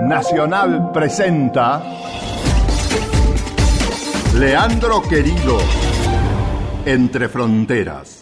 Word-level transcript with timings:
Nacional 0.00 0.90
presenta 0.92 1.82
Leandro 4.34 5.00
Querido, 5.02 5.58
Entre 6.84 7.28
Fronteras. 7.28 8.17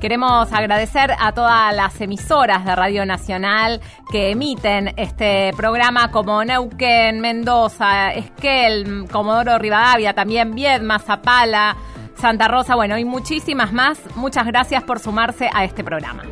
Queremos 0.00 0.50
agradecer 0.54 1.12
a 1.18 1.32
todas 1.32 1.76
las 1.76 2.00
emisoras 2.00 2.64
de 2.64 2.74
Radio 2.74 3.04
Nacional 3.04 3.82
que 4.10 4.30
emiten 4.30 4.94
este 4.96 5.52
programa 5.54 6.10
como 6.10 6.42
Neuquén, 6.44 7.20
Mendoza, 7.20 8.14
Esquel, 8.14 9.04
Comodoro 9.12 9.58
Rivadavia, 9.58 10.14
también 10.14 10.54
Viedma, 10.54 10.98
Zapala, 10.98 11.76
Santa 12.14 12.48
Rosa, 12.48 12.74
bueno, 12.74 12.96
y 12.96 13.04
muchísimas 13.04 13.74
más. 13.74 14.00
Muchas 14.16 14.46
gracias 14.46 14.82
por 14.82 14.98
sumarse 14.98 15.50
a 15.52 15.64
este 15.64 15.84
programa. 15.84 16.22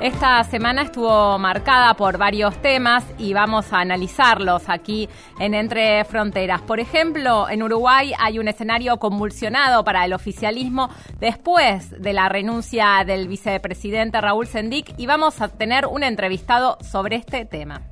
Esta 0.00 0.44
semana 0.44 0.82
estuvo 0.82 1.36
marcada 1.40 1.92
por 1.94 2.18
varios 2.18 2.56
temas 2.62 3.04
y 3.18 3.32
vamos 3.32 3.72
a 3.72 3.80
analizarlos 3.80 4.68
aquí 4.68 5.08
en 5.40 5.54
Entre 5.54 6.04
Fronteras. 6.04 6.62
Por 6.62 6.78
ejemplo, 6.78 7.48
en 7.50 7.64
Uruguay 7.64 8.12
hay 8.16 8.38
un 8.38 8.46
escenario 8.46 8.98
convulsionado 8.98 9.82
para 9.82 10.04
el 10.04 10.12
oficialismo 10.12 10.88
después 11.18 12.00
de 12.00 12.12
la 12.12 12.28
renuncia 12.28 13.02
del 13.04 13.26
vicepresidente 13.26 14.20
Raúl 14.20 14.46
Sendic 14.46 14.94
y 14.98 15.06
vamos 15.06 15.40
a 15.40 15.48
tener 15.48 15.86
un 15.86 16.04
entrevistado 16.04 16.78
sobre 16.80 17.16
este 17.16 17.44
tema. 17.44 17.82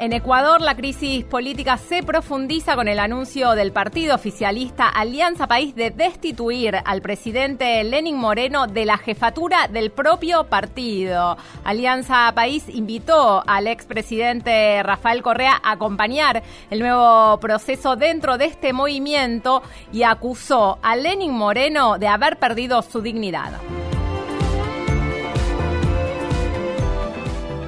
En 0.00 0.12
Ecuador, 0.12 0.60
la 0.60 0.76
crisis 0.76 1.24
política 1.24 1.76
se 1.76 2.04
profundiza 2.04 2.76
con 2.76 2.86
el 2.86 3.00
anuncio 3.00 3.56
del 3.56 3.72
partido 3.72 4.14
oficialista 4.14 4.88
Alianza 4.88 5.48
País 5.48 5.74
de 5.74 5.90
destituir 5.90 6.76
al 6.84 7.02
presidente 7.02 7.82
Lenin 7.82 8.16
Moreno 8.16 8.68
de 8.68 8.84
la 8.84 8.96
jefatura 8.96 9.66
del 9.66 9.90
propio 9.90 10.44
partido. 10.44 11.36
Alianza 11.64 12.30
País 12.32 12.68
invitó 12.68 13.42
al 13.44 13.66
expresidente 13.66 14.84
Rafael 14.84 15.20
Correa 15.20 15.60
a 15.64 15.72
acompañar 15.72 16.44
el 16.70 16.78
nuevo 16.78 17.40
proceso 17.40 17.96
dentro 17.96 18.38
de 18.38 18.44
este 18.44 18.72
movimiento 18.72 19.64
y 19.92 20.04
acusó 20.04 20.78
a 20.80 20.94
Lenin 20.94 21.32
Moreno 21.32 21.98
de 21.98 22.06
haber 22.06 22.38
perdido 22.38 22.82
su 22.82 23.02
dignidad. 23.02 23.50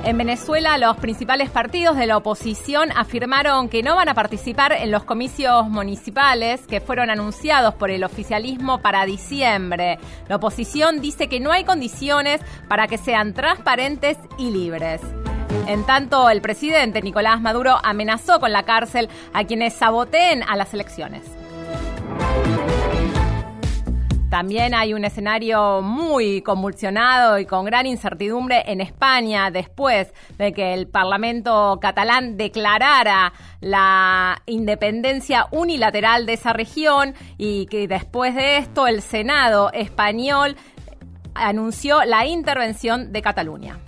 En 0.03 0.16
Venezuela, 0.16 0.78
los 0.78 0.97
principales 0.97 1.50
partidos 1.50 1.94
de 1.97 2.06
la 2.06 2.16
oposición 2.16 2.91
afirmaron 2.97 3.69
que 3.69 3.83
no 3.83 3.97
van 3.97 4.09
a 4.09 4.15
participar 4.15 4.72
en 4.72 4.91
los 4.91 5.05
comicios 5.05 5.69
municipales 5.69 6.62
que 6.66 6.81
fueron 6.81 7.11
anunciados 7.11 7.75
por 7.75 7.91
el 7.91 8.03
oficialismo 8.03 8.81
para 8.81 9.05
diciembre. 9.05 9.99
La 10.27 10.37
oposición 10.37 11.03
dice 11.03 11.28
que 11.28 11.38
no 11.38 11.53
hay 11.53 11.65
condiciones 11.65 12.41
para 12.66 12.88
que 12.88 12.97
sean 12.97 13.34
transparentes 13.34 14.16
y 14.38 14.50
libres. 14.50 15.03
En 15.66 15.84
tanto, 15.84 16.31
el 16.31 16.41
presidente 16.41 17.03
Nicolás 17.03 17.43
Maduro 17.43 17.77
amenazó 17.82 18.41
con 18.41 18.53
la 18.53 18.62
cárcel 18.62 19.11
a 19.34 19.44
quienes 19.44 19.75
saboteen 19.75 20.43
a 20.44 20.56
las 20.56 20.72
elecciones. 20.72 21.39
También 24.40 24.74
hay 24.74 24.94
un 24.94 25.04
escenario 25.04 25.82
muy 25.82 26.40
convulsionado 26.40 27.38
y 27.38 27.44
con 27.44 27.66
gran 27.66 27.84
incertidumbre 27.84 28.62
en 28.64 28.80
España 28.80 29.50
después 29.50 30.14
de 30.38 30.54
que 30.54 30.72
el 30.72 30.88
Parlamento 30.88 31.78
catalán 31.78 32.38
declarara 32.38 33.34
la 33.60 34.40
independencia 34.46 35.46
unilateral 35.50 36.24
de 36.24 36.32
esa 36.32 36.54
región 36.54 37.14
y 37.36 37.66
que 37.66 37.86
después 37.86 38.34
de 38.34 38.56
esto 38.56 38.86
el 38.86 39.02
Senado 39.02 39.70
español 39.74 40.56
anunció 41.34 42.02
la 42.06 42.24
intervención 42.24 43.12
de 43.12 43.20
Cataluña. 43.20 43.78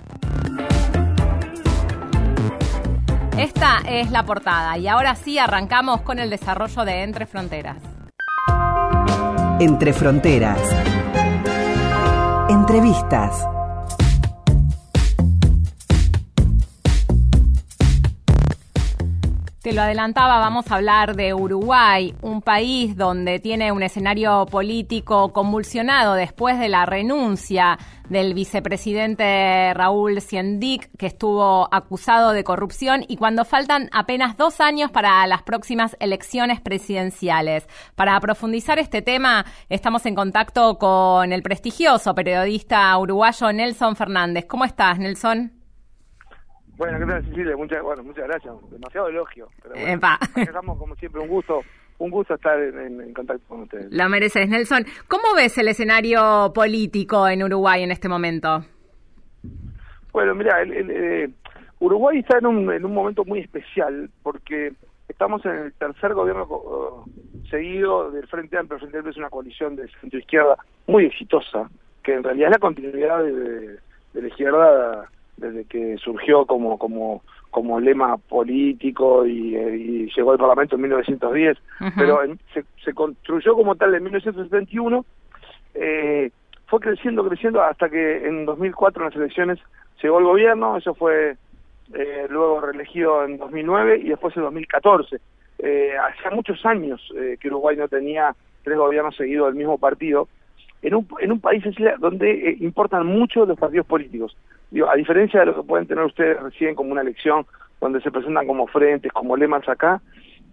Esta 3.38 3.78
es 3.88 4.10
la 4.10 4.26
portada 4.26 4.76
y 4.76 4.86
ahora 4.86 5.14
sí 5.14 5.38
arrancamos 5.38 6.02
con 6.02 6.18
el 6.18 6.28
desarrollo 6.28 6.84
de 6.84 7.04
Entre 7.04 7.24
Fronteras. 7.24 7.91
Entre 9.62 9.92
Fronteras. 9.92 10.58
Entrevistas. 12.48 13.61
Te 19.62 19.72
lo 19.72 19.82
adelantaba, 19.82 20.40
vamos 20.40 20.68
a 20.68 20.74
hablar 20.74 21.14
de 21.14 21.34
Uruguay, 21.34 22.16
un 22.20 22.42
país 22.42 22.96
donde 22.96 23.38
tiene 23.38 23.70
un 23.70 23.84
escenario 23.84 24.44
político 24.46 25.32
convulsionado 25.32 26.14
después 26.14 26.58
de 26.58 26.68
la 26.68 26.84
renuncia 26.84 27.78
del 28.08 28.34
vicepresidente 28.34 29.72
Raúl 29.72 30.20
Ciendic, 30.20 30.90
que 30.98 31.06
estuvo 31.06 31.72
acusado 31.72 32.32
de 32.32 32.42
corrupción, 32.42 33.04
y 33.06 33.16
cuando 33.16 33.44
faltan 33.44 33.88
apenas 33.92 34.36
dos 34.36 34.60
años 34.60 34.90
para 34.90 35.24
las 35.28 35.44
próximas 35.44 35.96
elecciones 36.00 36.60
presidenciales. 36.60 37.68
Para 37.94 38.18
profundizar 38.18 38.80
este 38.80 39.00
tema, 39.00 39.46
estamos 39.68 40.04
en 40.06 40.16
contacto 40.16 40.76
con 40.76 41.32
el 41.32 41.44
prestigioso 41.44 42.16
periodista 42.16 42.98
uruguayo 42.98 43.52
Nelson 43.52 43.94
Fernández. 43.94 44.44
¿Cómo 44.46 44.64
estás, 44.64 44.98
Nelson? 44.98 45.61
Bueno, 46.82 46.98
¿qué 46.98 47.06
tal, 47.06 47.24
Cecilia? 47.26 47.56
Muchas, 47.56 47.80
bueno, 47.80 48.02
muchas 48.02 48.26
gracias. 48.26 48.54
Demasiado 48.68 49.06
elogio. 49.06 49.48
Pero 49.62 49.76
bueno, 49.76 50.76
como 50.76 50.96
siempre, 50.96 51.20
un 51.20 51.28
gusto 51.28 51.60
un 51.98 52.10
gusto 52.10 52.34
estar 52.34 52.60
en, 52.60 53.14
contacto 53.14 53.44
con 53.46 53.60
ustedes. 53.60 53.86
Lo 53.92 54.08
mereces, 54.08 54.48
Nelson. 54.48 54.84
¿Cómo 55.06 55.36
ves 55.36 55.56
el 55.58 55.68
escenario 55.68 56.50
político 56.52 57.28
en 57.28 57.44
Uruguay 57.44 57.84
en 57.84 57.92
este 57.92 58.08
momento? 58.08 58.64
Bueno, 60.12 60.34
mira, 60.34 60.60
el, 60.60 60.90
eh, 60.90 61.30
Uruguay 61.78 62.18
está 62.18 62.38
en 62.38 62.46
un, 62.46 62.72
en 62.72 62.84
un 62.84 62.92
momento 62.92 63.24
muy 63.24 63.38
especial 63.38 64.10
porque 64.24 64.72
estamos 65.08 65.44
en 65.44 65.52
el 65.52 65.72
tercer 65.74 66.14
gobierno 66.14 66.48
uh, 66.48 67.48
seguido 67.48 68.10
del 68.10 68.26
Frente 68.26 68.58
Amplio. 68.58 68.74
El 68.74 68.80
Frente 68.80 68.98
Amplio 68.98 69.12
es 69.12 69.18
una 69.18 69.30
coalición 69.30 69.76
de 69.76 69.88
centro-izquierda 70.00 70.56
muy 70.88 71.04
exitosa, 71.04 71.70
que 72.02 72.14
en 72.14 72.24
realidad 72.24 72.48
es 72.48 72.56
la 72.56 72.58
continuidad 72.58 73.22
de 73.22 73.78
la 74.14 74.26
izquierda 74.26 75.08
desde 75.42 75.64
que 75.64 75.98
surgió 75.98 76.46
como 76.46 76.78
como 76.78 77.22
como 77.50 77.80
lema 77.80 78.16
político 78.16 79.26
y, 79.26 80.10
llegó 80.16 80.32
al 80.32 80.38
Parlamento 80.38 80.76
en 80.76 80.82
1910, 80.82 81.58
pero 81.96 82.20
se, 82.54 82.64
se, 82.82 82.94
construyó 82.94 83.54
como 83.54 83.74
tal 83.74 83.94
en 83.94 84.04
1971, 84.04 85.04
eh, 85.74 86.30
fue 86.66 86.80
creciendo, 86.80 87.28
creciendo 87.28 87.62
hasta 87.62 87.90
que 87.90 88.26
en 88.26 88.46
2004 88.46 89.02
en 89.02 89.08
las 89.10 89.16
elecciones 89.16 89.58
llegó 90.02 90.18
el 90.18 90.24
gobierno, 90.24 90.78
eso 90.78 90.94
fue 90.94 91.36
eh, 91.92 92.26
luego 92.30 92.62
reelegido 92.62 93.22
en 93.26 93.36
2009 93.36 94.00
y 94.02 94.08
después 94.08 94.34
en 94.36 94.44
2014. 94.44 95.20
Eh, 95.58 95.92
hacía 95.96 96.30
muchos 96.30 96.64
años 96.64 97.00
eh, 97.16 97.36
que 97.38 97.48
Uruguay 97.48 97.76
no 97.76 97.86
tenía 97.86 98.34
tres 98.64 98.78
gobiernos 98.78 99.14
seguidos 99.14 99.48
del 99.48 99.56
mismo 99.56 99.78
partido, 99.78 100.28
en 100.82 100.94
un, 100.96 101.06
en 101.20 101.32
un 101.32 101.40
país 101.40 101.62
donde 102.00 102.30
eh, 102.30 102.56
importan 102.60 103.06
mucho 103.06 103.46
los 103.46 103.58
partidos 103.58 103.86
políticos. 103.86 104.36
Digo, 104.72 104.90
a 104.90 104.96
diferencia 104.96 105.40
de 105.40 105.46
lo 105.46 105.54
que 105.54 105.62
pueden 105.62 105.86
tener 105.86 106.02
ustedes 106.02 106.40
recién 106.40 106.74
como 106.74 106.92
una 106.92 107.02
elección 107.02 107.44
donde 107.78 108.00
se 108.00 108.10
presentan 108.10 108.46
como 108.46 108.66
frentes, 108.66 109.12
como 109.12 109.36
lemas 109.36 109.68
acá, 109.68 110.00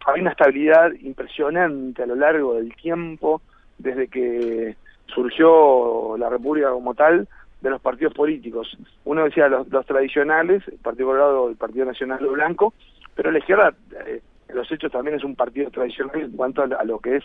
hay 0.06 0.20
una 0.20 0.32
estabilidad 0.32 0.92
impresionante 1.02 2.04
a 2.04 2.06
lo 2.06 2.16
largo 2.16 2.56
del 2.56 2.76
tiempo, 2.76 3.42
desde 3.78 4.10
que 4.10 4.76
surgió 5.08 6.18
la 6.18 6.30
República 6.30 6.70
como 6.72 6.94
tal, 6.96 7.30
de 7.62 7.70
los 7.70 7.82
partidos 7.82 8.14
políticos. 8.14 8.78
Uno 9.06 9.24
decía 9.24 9.48
los, 9.48 9.86
tradicionales, 9.86 10.68
el 10.68 10.80
Partido 10.80 11.08
Colorado, 11.08 11.50
el 11.50 11.56
Partido 11.56 11.86
Nacional 11.86 12.20
Blanco, 12.20 12.74
pero 13.16 13.32
la 13.32 13.40
izquierda, 13.40 13.74
eh, 14.06 14.22
los 14.54 14.70
hechos 14.70 14.92
también 14.92 15.16
es 15.16 15.24
un 15.24 15.36
partido 15.36 15.70
tradicional 15.72 16.22
en 16.22 16.32
cuanto 16.32 16.64
a, 16.64 16.84
lo 16.84 17.00
que 17.00 17.18
es 17.18 17.24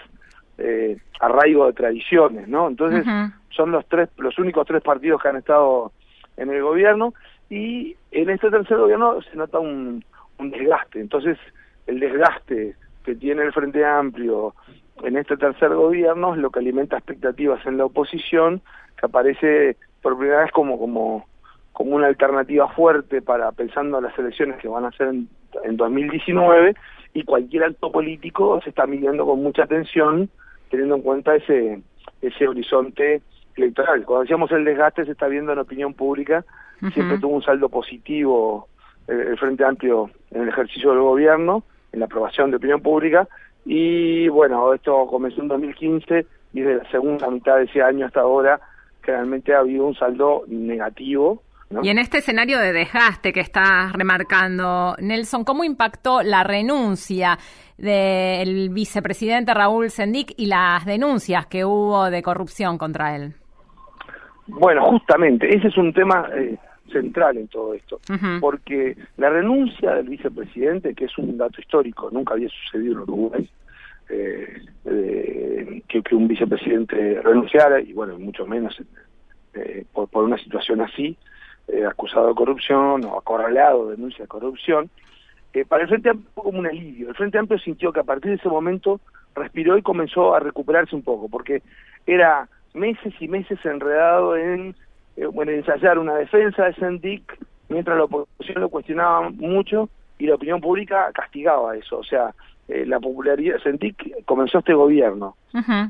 eh, 0.58 0.96
arraigo 1.20 1.67
de 1.67 1.73
tradiciones, 1.73 2.46
¿no? 2.46 2.69
Entonces 2.69 3.05
son 3.50 3.73
los 3.73 3.85
tres, 3.88 4.11
los 4.19 4.38
únicos 4.38 4.67
tres 4.67 4.82
partidos 4.82 5.20
que 5.20 5.29
han 5.29 5.37
estado 5.37 5.93
en 6.37 6.51
el 6.51 6.63
gobierno 6.63 7.15
y 7.51 7.97
en 8.11 8.31
este 8.31 8.51
tercer 8.51 8.79
gobierno 8.79 9.21
se 9.23 9.37
nota 9.37 9.59
un, 9.59 10.05
un 10.39 10.51
desgaste. 10.51 11.01
Entonces 11.01 11.39
el 11.87 12.01
desgaste 12.01 12.75
que 13.05 13.15
tiene 13.15 13.43
el 13.43 13.53
Frente 13.53 13.85
Amplio 13.85 14.55
en 15.03 15.17
este 15.17 15.37
tercer 15.37 15.75
gobierno 15.75 16.35
es 16.35 16.41
lo 16.41 16.51
que 16.51 16.61
alimenta 16.61 16.97
expectativas 16.97 17.65
en 17.67 17.79
la 17.79 17.87
oposición, 17.87 18.61
que 18.99 19.07
aparece 19.07 19.77
por 20.03 20.17
primera 20.17 20.43
vez 20.43 20.53
como 20.53 20.79
como 20.79 21.27
como 21.73 21.97
una 21.97 22.07
alternativa 22.07 22.69
fuerte 22.69 23.21
para 23.21 23.51
pensando 23.51 23.99
en 23.99 24.05
las 24.05 24.17
elecciones 24.19 24.59
que 24.59 24.69
van 24.69 24.85
a 24.85 24.93
ser 24.93 25.09
en, 25.09 25.29
en 25.65 25.77
2019 25.77 26.75
y 27.15 27.25
cualquier 27.25 27.65
acto 27.65 27.91
político 27.91 28.61
se 28.63 28.71
está 28.71 28.87
midiendo 28.87 29.27
con 29.27 29.43
mucha 29.43 29.65
atención 29.65 30.31
teniendo 30.71 30.97
en 30.97 31.03
cuenta 31.03 31.35
ese 31.35 31.83
ese 32.23 32.47
horizonte 32.47 33.23
electoral. 33.56 34.05
Cuando 34.05 34.23
decíamos 34.23 34.51
el 34.53 34.65
desgaste 34.65 35.05
se 35.05 35.12
está 35.12 35.27
viendo 35.29 35.53
en 35.53 35.59
opinión 35.59 35.95
pública, 35.95 36.45
siempre 36.93 37.19
tuvo 37.19 37.37
un 37.37 37.43
saldo 37.43 37.69
positivo 37.69 38.69
el, 39.06 39.21
el 39.21 39.39
Frente 39.39 39.65
Amplio 39.65 40.11
en 40.31 40.43
el 40.43 40.49
ejercicio 40.49 40.91
del 40.91 41.01
gobierno, 41.01 41.65
en 41.93 42.01
la 42.01 42.06
aprobación 42.06 42.51
de 42.51 42.56
opinión 42.56 42.81
pública, 42.81 43.29
y 43.65 44.29
bueno, 44.29 44.75
esto 44.75 45.06
comenzó 45.06 45.41
en 45.41 45.49
2015 45.49 46.27
y 46.53 46.61
desde 46.61 46.85
la 46.85 46.91
segunda 46.91 47.31
mitad 47.31 47.56
de 47.56 47.65
ese 47.65 47.83
año 47.83 48.06
hasta 48.06 48.21
ahora 48.21 48.61
realmente 49.03 49.55
ha 49.55 49.61
habido 49.61 49.87
un 49.87 49.95
saldo 49.95 50.45
negativo. 50.47 51.43
Y 51.83 51.89
en 51.89 51.99
este 51.99 52.19
escenario 52.19 52.59
de 52.59 52.73
desgaste 52.73 53.33
que 53.33 53.41
estás 53.41 53.93
remarcando, 53.93 54.95
Nelson, 55.01 55.45
¿cómo 55.45 55.65
impactó 55.65 56.23
la 56.23 56.45
renuncia 56.45 57.39
del 57.77 58.69
vicepresidente 58.69 59.53
Raúl 59.53 59.91
Sendic 59.91 60.35
y 60.37 60.47
las 60.47 60.85
denuncias 60.85 61.47
que 61.47 61.65
hubo 61.65 62.11
de 62.11 62.23
corrupción 62.23 62.79
contra 62.79 63.17
él? 63.17 63.35
Bueno, 64.46 64.85
justamente, 64.91 65.55
ese 65.55 65.69
es 65.69 65.76
un 65.76 65.93
tema 65.93 66.29
eh, 66.35 66.56
central 66.91 67.38
en 67.38 67.49
todo 67.49 67.75
esto, 67.75 68.00
porque 68.41 68.96
la 69.17 69.31
renuncia 69.31 69.94
del 69.94 70.08
vicepresidente, 70.08 70.94
que 70.94 71.06
es 71.06 71.19
un 71.19 71.38
dato 71.38 71.61
histórico, 71.61 72.11
nunca 72.12 72.35
había 72.35 72.49
sucedido 72.49 72.93
en 72.93 72.99
Uruguay, 73.00 73.50
eh, 74.11 74.62
que, 75.88 76.02
que, 76.02 76.14
un 76.14 76.29
vicepresidente 76.29 77.23
renunciara, 77.23 77.81
y 77.81 77.93
bueno, 77.94 78.19
mucho 78.19 78.46
menos 78.46 78.79
eh, 79.55 79.85
por, 79.93 80.08
por, 80.08 80.25
una 80.25 80.37
situación 80.37 80.82
así, 80.82 81.17
eh, 81.69 81.87
acusado 81.87 82.29
de 82.29 82.35
corrupción 82.35 83.05
o 83.05 83.17
acorralado 83.19 83.87
de 83.87 83.96
denuncia 83.96 84.25
de 84.25 84.29
corrupción, 84.29 84.91
eh, 85.55 85.64
para 85.64 85.85
el 85.85 85.88
Frente 85.88 86.11
Amplio 86.11 86.29
fue 86.35 86.44
como 86.44 86.58
un 86.58 86.67
alivio. 86.67 87.08
El 87.08 87.14
Frente 87.14 87.38
Amplio 87.38 87.58
sintió 87.61 87.93
que 87.93 88.00
a 88.00 88.05
partir 88.05 88.32
de 88.32 88.37
ese 88.37 88.49
momento 88.49 89.00
respiró 89.35 89.79
y 89.79 89.82
comenzó 89.82 90.35
a 90.35 90.41
recuperarse 90.41 90.94
un 90.94 91.02
poco, 91.02 91.29
porque 91.29 91.62
era 92.06 92.49
meses 92.75 93.15
y 93.21 93.29
meses 93.29 93.59
enredado 93.65 94.37
en 94.37 94.75
eh, 95.17 95.26
bueno, 95.26 95.53
ensayar 95.53 95.99
una 95.99 96.17
defensa 96.17 96.65
de 96.65 96.75
Sendic, 96.75 97.38
mientras 97.69 97.97
la 97.97 98.05
oposición 98.05 98.61
lo 98.61 98.69
cuestionaba 98.69 99.31
mucho 99.31 99.88
y 100.19 100.26
la 100.26 100.35
opinión 100.35 100.61
pública 100.61 101.11
castigaba 101.15 101.76
eso. 101.76 101.99
O 101.99 102.05
sea, 102.05 102.35
eh, 102.69 102.85
la 102.87 102.99
popularidad, 102.99 103.59
Sendic 103.62 104.25
comenzó 104.25 104.59
este 104.59 104.75
gobierno, 104.75 105.37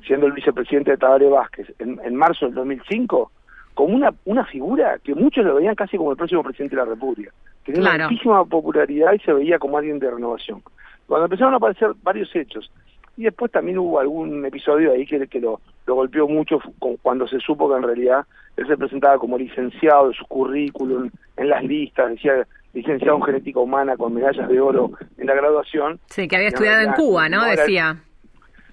siendo 0.07 0.27
el 0.27 0.33
vicepresidente 0.33 0.93
de 0.93 0.97
Tabaré 0.99 1.29
Vázquez, 1.29 1.73
en, 1.79 2.01
en, 2.05 2.15
marzo 2.17 2.47
del 2.47 2.55
2005, 2.55 3.31
como 3.75 3.95
una, 3.95 4.13
una 4.25 4.45
figura 4.45 4.99
que 5.03 5.15
muchos 5.15 5.45
lo 5.45 5.55
veían 5.55 5.75
casi 5.75 5.97
como 5.97 6.11
el 6.11 6.17
próximo 6.17 6.43
presidente 6.43 6.77
de 6.77 6.83
la 6.83 6.89
República. 6.89 7.33
Tenía 7.65 7.81
una 7.81 8.05
altísima 8.05 8.45
popularidad 8.45 9.15
y 9.15 9.19
se 9.21 9.33
veía 9.33 9.59
como 9.59 9.79
alguien 9.79 9.99
de 9.99 10.11
renovación. 10.11 10.63
Cuando 11.07 11.27
empezaron 11.27 11.55
a 11.55 11.57
aparecer 11.57 11.93
varios 12.03 12.35
hechos, 12.35 12.71
y 13.17 13.25
después 13.25 13.51
también 13.53 13.79
hubo 13.79 14.01
algún 14.01 14.45
episodio 14.45 14.93
ahí 14.93 15.07
que, 15.07 15.27
que 15.27 15.41
lo, 15.41 15.61
lo 15.87 15.95
golpeó 15.95 16.27
mucho 16.27 16.59
cuando 17.03 17.29
se 17.29 17.39
supo 17.39 17.69
que 17.69 17.77
en 17.77 17.83
realidad 17.83 18.27
él 18.57 18.67
se 18.67 18.77
presentaba 18.77 19.19
como 19.19 19.39
licenciado 19.39 20.09
de 20.09 20.15
su 20.15 20.25
currículum 20.27 21.11
en 21.37 21.49
las 21.49 21.65
listas, 21.65 22.11
decía 22.11 22.47
licenciado 22.73 23.17
en 23.17 23.23
genética 23.23 23.61
humana 23.61 23.97
con 23.97 24.15
medallas 24.15 24.49
de 24.49 24.61
oro 24.61 24.91
en 25.17 25.27
la 25.27 25.35
graduación. 25.35 26.01
Sí, 26.07 26.27
que 26.27 26.37
había 26.37 26.49
estudiado 26.49 26.83
en 26.83 26.93
Cuba, 26.93 27.29
¿no? 27.29 27.45
Decía. 27.45 27.97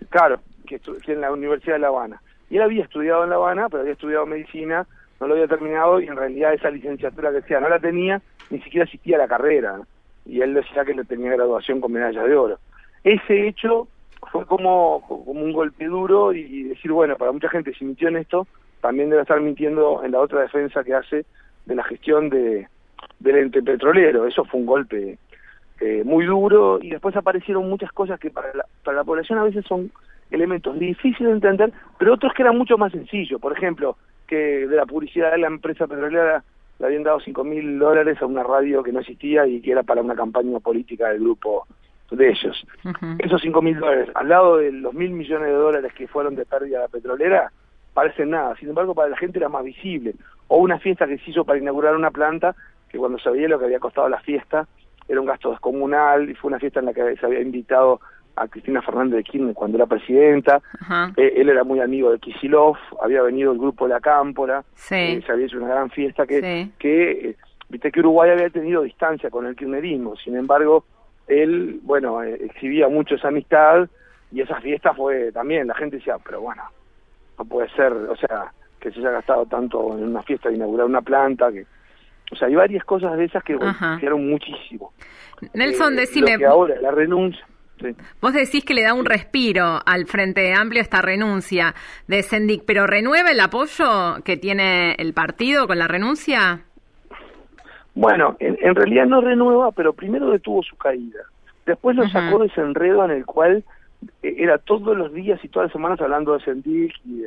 claro, 0.10 0.40
que, 0.66 0.80
que 0.80 1.14
en 1.14 1.22
la 1.22 1.32
Universidad 1.32 1.76
de 1.76 1.80
La 1.80 1.88
Habana. 1.88 2.22
Y 2.50 2.58
él 2.58 2.64
había 2.64 2.84
estudiado 2.84 3.24
en 3.24 3.30
La 3.30 3.36
Habana, 3.36 3.70
pero 3.70 3.82
había 3.82 3.94
estudiado 3.94 4.26
medicina, 4.26 4.88
no 5.20 5.28
lo 5.28 5.36
había 5.36 5.48
terminado 5.48 6.02
y 6.02 6.08
en 6.08 6.16
realidad 6.16 6.54
esa 6.54 6.72
licenciatura 6.72 7.30
que 7.30 7.42
decía 7.42 7.60
no 7.60 7.70
la 7.70 7.80
tenía, 7.80 8.22
ni 8.50 8.60
siquiera 8.62 8.86
asistía 8.86 9.18
a 9.18 9.20
la 9.20 9.28
carrera. 9.28 9.80
Y 10.26 10.42
él 10.42 10.54
decía 10.54 10.84
que 10.84 10.96
no 10.96 11.04
tenía 11.04 11.32
graduación 11.32 11.80
con 11.80 11.92
medallas 11.92 12.26
de 12.26 12.36
oro. 12.36 12.60
Ese 13.04 13.48
hecho 13.48 13.88
fue 14.32 14.46
como, 14.46 15.04
como 15.08 15.42
un 15.42 15.52
golpe 15.52 15.86
duro 15.86 16.34
y, 16.34 16.64
decir, 16.64 16.92
bueno, 16.92 17.18
para 17.18 17.32
mucha 17.32 17.50
gente 17.50 17.74
si 17.74 17.86
mintió 17.86 18.08
en 18.08 18.18
esto, 18.18 18.48
también 18.80 19.10
debe 19.10 19.22
estar 19.22 19.40
mintiendo 19.42 20.04
en 20.04 20.12
la 20.12 20.20
otra 20.20 20.42
defensa 20.42 20.84
que 20.84 20.94
hace 20.94 21.26
de 21.66 21.76
la 21.76 21.84
gestión 21.84 22.30
de 22.30 22.68
del 23.20 23.36
ente 23.38 23.62
petrolero. 23.62 24.26
Eso 24.26 24.46
fue 24.46 24.60
un 24.60 24.66
golpe 24.66 25.18
eh, 25.80 26.04
muy 26.06 26.26
duro 26.26 26.80
y 26.82 26.90
después 26.90 27.16
aparecieron 27.16 27.70
muchas 27.70 27.92
cosas 27.92 28.20
que 28.20 28.30
para 28.30 28.54
la, 28.54 28.66
para 28.84 28.98
la 28.98 29.04
población 29.04 29.40
a 29.40 29.44
veces 29.44 29.66
son 29.68 29.92
elementos 30.30 30.78
difíciles 30.80 31.30
de 31.30 31.34
entender, 31.34 31.74
pero 32.00 32.14
otros 32.14 32.34
que 32.34 32.44
eran 32.44 32.58
mucho 32.58 32.78
más 32.78 32.92
sencillos. 32.92 33.42
Por 33.42 33.54
ejemplo, 33.56 33.98
que 34.28 34.68
de 34.68 34.76
la 34.76 34.86
publicidad 34.86 35.32
de 35.32 35.40
la 35.40 35.48
empresa 35.48 35.88
petrolera 35.88 36.44
le 36.80 36.86
habían 36.86 37.04
dado 37.04 37.20
cinco 37.20 37.44
mil 37.44 37.78
dólares 37.78 38.22
a 38.22 38.26
una 38.26 38.44
radio 38.44 38.82
que 38.82 38.92
no 38.92 39.02
existía 39.02 39.46
y 39.46 39.62
que 39.62 39.72
era 39.72 39.84
para 39.84 40.02
una 40.02 40.16
campaña 40.16 40.60
política 40.60 41.10
del 41.10 41.20
grupo 41.20 41.68
de 42.12 42.30
ellos. 42.30 42.66
Esos 43.20 43.42
cinco 43.42 43.62
mil 43.62 43.80
dólares, 43.80 44.10
al 44.14 44.30
lado 44.30 44.58
de 44.58 44.72
los 44.72 44.94
mil 44.94 45.12
millones 45.12 45.48
de 45.48 45.54
dólares 45.54 45.94
que 45.94 46.08
fueron 46.08 46.36
de 46.36 46.46
pérdida 46.46 46.80
a 46.80 46.82
la 46.82 46.88
petrolera, 46.88 47.52
parecen 47.94 48.30
nada. 48.32 48.56
Sin 48.58 48.70
embargo, 48.70 48.94
para 48.94 49.10
la 49.10 49.18
gente 49.18 49.40
era 49.40 49.50
más 49.50 49.64
visible. 49.64 50.14
O 50.48 50.58
una 50.58 50.80
fiesta 50.80 51.08
que 51.08 51.18
se 51.18 51.32
hizo 51.32 51.46
para 51.46 51.60
inaugurar 51.60 51.96
una 51.96 52.12
planta, 52.12 52.56
que 52.90 52.98
cuando 52.98 53.18
se 53.20 53.30
veía 53.30 53.48
lo 53.48 53.58
que 53.58 53.66
había 53.66 53.80
costado 53.80 54.10
la 54.10 54.20
fiesta, 54.20 54.68
era 55.08 55.20
un 55.20 55.28
gasto 55.28 55.52
descomunal, 55.52 56.30
y 56.30 56.36
fue 56.36 56.50
una 56.50 56.60
fiesta 56.60 56.80
en 56.80 56.88
la 56.88 56.94
que 56.94 57.16
se 57.16 57.26
había 57.26 57.42
invitado 57.42 58.00
a 58.36 58.48
Cristina 58.48 58.82
Fernández 58.82 59.18
de 59.18 59.24
Kirchner 59.24 59.54
cuando 59.54 59.78
era 59.78 59.86
presidenta. 59.86 60.62
Eh, 61.18 61.34
él 61.38 61.50
era 61.50 61.64
muy 61.64 61.80
amigo 61.80 62.12
de 62.12 62.20
Kisilov, 62.20 62.78
había 63.02 63.22
venido 63.22 63.52
el 63.52 63.58
grupo 63.58 63.88
de 63.88 63.94
la 63.94 64.00
Cámpora, 64.00 64.64
eh, 65.18 65.22
se 65.26 65.32
había 65.32 65.46
hecho 65.46 65.58
una 65.58 65.68
gran 65.68 65.90
fiesta 65.90 66.26
que, 66.26 66.70
que 66.80 67.12
eh, 67.12 67.36
viste 67.70 67.92
que 67.92 68.00
Uruguay 68.00 68.32
había 68.32 68.50
tenido 68.50 68.84
distancia 68.84 69.30
con 69.30 69.46
el 69.46 69.56
kirchnerismo, 69.56 70.16
sin 70.16 70.38
embargo, 70.38 70.86
él, 71.32 71.80
bueno, 71.84 72.22
exhibía 72.24 72.88
mucho 72.90 73.16
esa 73.16 73.30
amistad 73.30 73.88
y 74.32 74.42
esa 74.42 74.60
fiesta 74.60 74.94
fue 74.94 75.32
también, 75.32 75.68
la 75.68 75.76
gente 75.76 75.98
decía, 75.98 76.18
pero 76.24 76.42
bueno, 76.42 76.64
no 77.38 77.46
puede 77.46 77.70
ser, 77.70 77.92
o 77.94 78.16
sea, 78.16 78.52
que 78.80 78.92
se 78.92 79.00
haya 79.00 79.12
gastado 79.12 79.46
tanto 79.46 79.98
en 79.98 80.06
una 80.06 80.24
fiesta 80.24 80.50
de 80.50 80.56
inaugurar 80.56 80.88
una 80.88 81.02
planta, 81.02 81.52
que, 81.52 81.66
o 82.32 82.36
sea, 82.36 82.48
hay 82.48 82.56
varias 82.56 82.84
cosas 82.84 83.18
de 83.18 83.26
esas 83.26 83.44
que 83.44 83.56
golpearon 83.56 84.30
muchísimo. 84.30 84.94
Nelson, 85.54 85.94
eh, 85.94 86.02
decime. 86.02 86.38
Que 86.38 86.46
ahora, 86.46 86.80
la 86.82 86.92
renuncia. 86.92 87.46
Vos 88.22 88.34
decís 88.34 88.64
que 88.64 88.76
le 88.76 88.84
da 88.84 88.94
un 88.94 89.06
respiro 89.06 89.80
al 89.86 90.06
Frente 90.06 90.54
Amplio 90.54 90.82
esta 90.82 91.02
renuncia 91.02 91.74
de 92.08 92.22
Sendic, 92.22 92.64
pero 92.66 92.86
¿renueva 92.86 93.32
el 93.32 93.40
apoyo 93.40 94.24
que 94.24 94.38
tiene 94.38 94.94
el 95.00 95.14
partido 95.14 95.66
con 95.66 95.80
la 95.80 95.88
renuncia? 95.88 96.66
Bueno, 97.94 98.38
en, 98.40 98.76
realidad 98.76 99.06
no 99.06 99.22
renueva, 99.22 99.72
pero 99.72 99.94
primero 99.94 100.32
detuvo 100.32 100.64
su 100.64 100.78
caída. 100.78 101.20
Después 101.66 101.96
lo 101.96 102.08
sacó 102.08 102.40
de 102.40 102.48
ese 102.48 102.62
enredo 102.62 103.04
en 103.06 103.12
el 103.12 103.26
cual 103.26 103.64
eh, 104.24 104.36
era 104.38 104.58
todos 104.58 104.98
los 104.98 105.14
días 105.14 105.44
y 105.44 105.50
todas 105.50 105.68
las 105.68 105.74
semanas 105.74 106.00
hablando 106.02 106.34
de 106.34 106.44
Sendic. 106.44 106.94
Y 107.06 107.24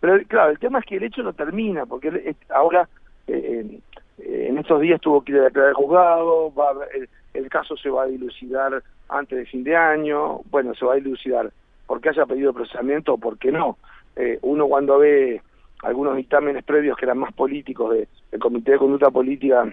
Pero 0.00 0.18
claro, 0.26 0.50
el 0.50 0.58
tema 0.58 0.80
es 0.80 0.86
que 0.86 0.96
el 0.96 1.04
hecho 1.04 1.22
no 1.22 1.32
termina, 1.32 1.86
porque 1.86 2.34
ahora 2.50 2.88
eh, 3.28 3.78
en 4.18 4.58
estos 4.58 4.80
días 4.80 5.00
tuvo 5.00 5.22
que 5.22 5.32
ir 5.32 5.38
a 5.38 5.44
declarar 5.44 5.74
juzgado, 5.74 6.52
va 6.52 6.72
el, 7.34 7.48
caso 7.48 7.76
se 7.76 7.88
va 7.88 8.02
a 8.02 8.06
dilucidar 8.06 8.82
antes 9.08 9.38
de 9.38 9.46
fin 9.46 9.64
de 9.64 9.76
año, 9.76 10.40
bueno, 10.50 10.74
se 10.74 10.84
va 10.84 10.94
a 10.94 10.96
dilucidar 10.96 11.50
porque 11.86 12.08
haya 12.08 12.26
pedido 12.26 12.52
procesamiento 12.52 13.14
o 13.14 13.18
porque 13.18 13.52
no. 13.52 13.78
Eh, 14.16 14.38
uno 14.42 14.66
cuando 14.66 14.98
ve 14.98 15.42
algunos 15.82 16.16
dictámenes 16.16 16.64
previos 16.64 16.96
que 16.96 17.04
eran 17.04 17.18
más 17.18 17.32
políticos 17.32 17.92
de, 17.92 18.08
del 18.30 18.40
Comité 18.40 18.72
de 18.72 18.78
Conducta 18.78 19.10
Política 19.10 19.64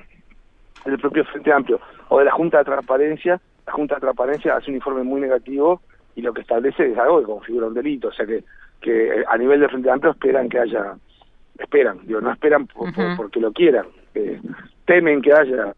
del 0.86 1.00
propio 1.00 1.25
Frente 1.25 1.51
Amplio 1.51 1.79
o 2.09 2.19
de 2.19 2.25
la 2.25 2.31
Junta 2.31 2.59
de 2.59 2.65
Transparencia, 2.65 3.39
la 3.65 3.74
Junta 3.74 3.95
de 3.95 4.01
Transparencia 4.01 4.55
hace 4.55 4.71
un 4.71 4.75
informe 4.77 5.03
muy 5.03 5.21
negativo 5.21 5.81
y 6.15 6.21
lo 6.21 6.33
que 6.33 6.41
establece 6.41 6.91
es 6.91 6.98
algo 6.98 7.19
que 7.19 7.25
configura 7.25 7.67
un 7.67 7.74
delito, 7.74 8.09
o 8.09 8.13
sea 8.13 8.25
que, 8.25 8.43
que 8.81 9.24
a 9.27 9.38
nivel 9.38 9.59
del 9.59 9.69
Frente 9.69 9.91
Amplio 9.91 10.12
esperan 10.12 10.50
que 10.50 10.59
haya, 10.59 10.95
esperan, 11.57 12.00
digo, 12.05 12.21
no 12.21 12.31
esperan 12.31 12.67
porque 13.17 13.39
lo 13.39 13.51
quieran, 13.51 13.86
temen 14.86 15.21
que 15.21 15.33
haya 15.33 15.74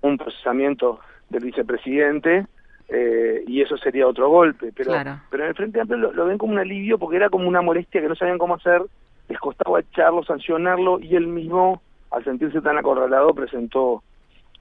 un 0.00 0.16
procesamiento 0.16 1.00
del 1.28 1.44
vicepresidente 1.44 2.46
eh, 2.88 3.44
y 3.46 3.60
eso 3.60 3.76
sería 3.76 4.06
otro 4.06 4.30
golpe, 4.30 4.72
pero, 4.74 4.92
pero 5.30 5.42
en 5.42 5.50
el 5.50 5.54
Frente 5.54 5.80
Amplio 5.80 6.10
lo, 6.10 6.24
ven 6.24 6.38
como 6.38 6.54
un 6.54 6.58
alivio 6.58 6.98
porque 6.98 7.16
era 7.16 7.28
como 7.28 7.46
una 7.46 7.60
molestia 7.60 8.00
que 8.00 8.08
no 8.08 8.14
sabían 8.14 8.38
cómo 8.38 8.54
hacer, 8.54 8.82
les 9.28 9.38
costaba 9.38 9.80
echarlo, 9.80 10.24
sancionarlo 10.24 10.98
y 10.98 11.14
él 11.14 11.26
mismo, 11.26 11.82
al 12.10 12.24
sentirse 12.24 12.60
tan 12.60 12.78
acorralado, 12.78 13.34
presentó 13.34 14.02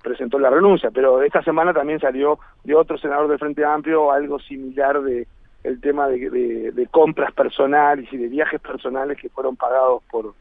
presentó 0.01 0.39
la 0.39 0.50
renuncia, 0.50 0.92
pero 0.92 1.22
esta 1.22 1.42
semana 1.42 1.74
también 1.74 2.00
salió 2.00 2.39
de 2.63 2.75
otro 2.75 2.98
senador 2.98 3.27
del 3.27 3.39
Frente 3.39 3.66
Amplio 3.66 4.12
algo 4.12 4.39
similar 4.39 5.01
de 5.01 5.27
el 5.63 5.82
tema 5.82 6.08
de, 6.08 6.72
de, 6.72 6.88
compras 6.88 7.34
personales 7.34 8.08
y 8.13 8.18
de 8.18 8.27
viajes 8.27 8.62
personales 8.62 9.18
que 9.20 9.27
fueron 9.27 9.58
pagados 9.58 10.01
por 10.10 10.34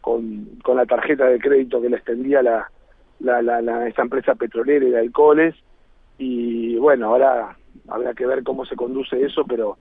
con, 0.00 0.46
con 0.62 0.76
la 0.76 0.86
tarjeta 0.86 1.24
de 1.24 1.40
crédito 1.40 1.82
que 1.82 1.88
le 1.88 1.96
extendía 1.96 2.42
la, 2.42 2.70
la, 3.20 3.42
la, 3.42 3.60
la, 3.60 3.88
esta 3.88 4.02
empresa 4.02 4.34
petrolera 4.36 4.86
y 4.86 4.90
de 4.90 5.00
alcoholes. 5.00 5.54
Y 6.18 6.76
bueno, 6.76 7.08
ahora 7.08 7.56
habrá 7.88 8.14
que 8.14 8.26
ver 8.26 8.44
cómo 8.44 8.64
se 8.66 8.76
conduce 8.76 9.20
eso, 9.20 9.44
pero 9.44 9.78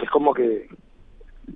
es 0.00 0.08
como 0.10 0.32
que 0.32 0.68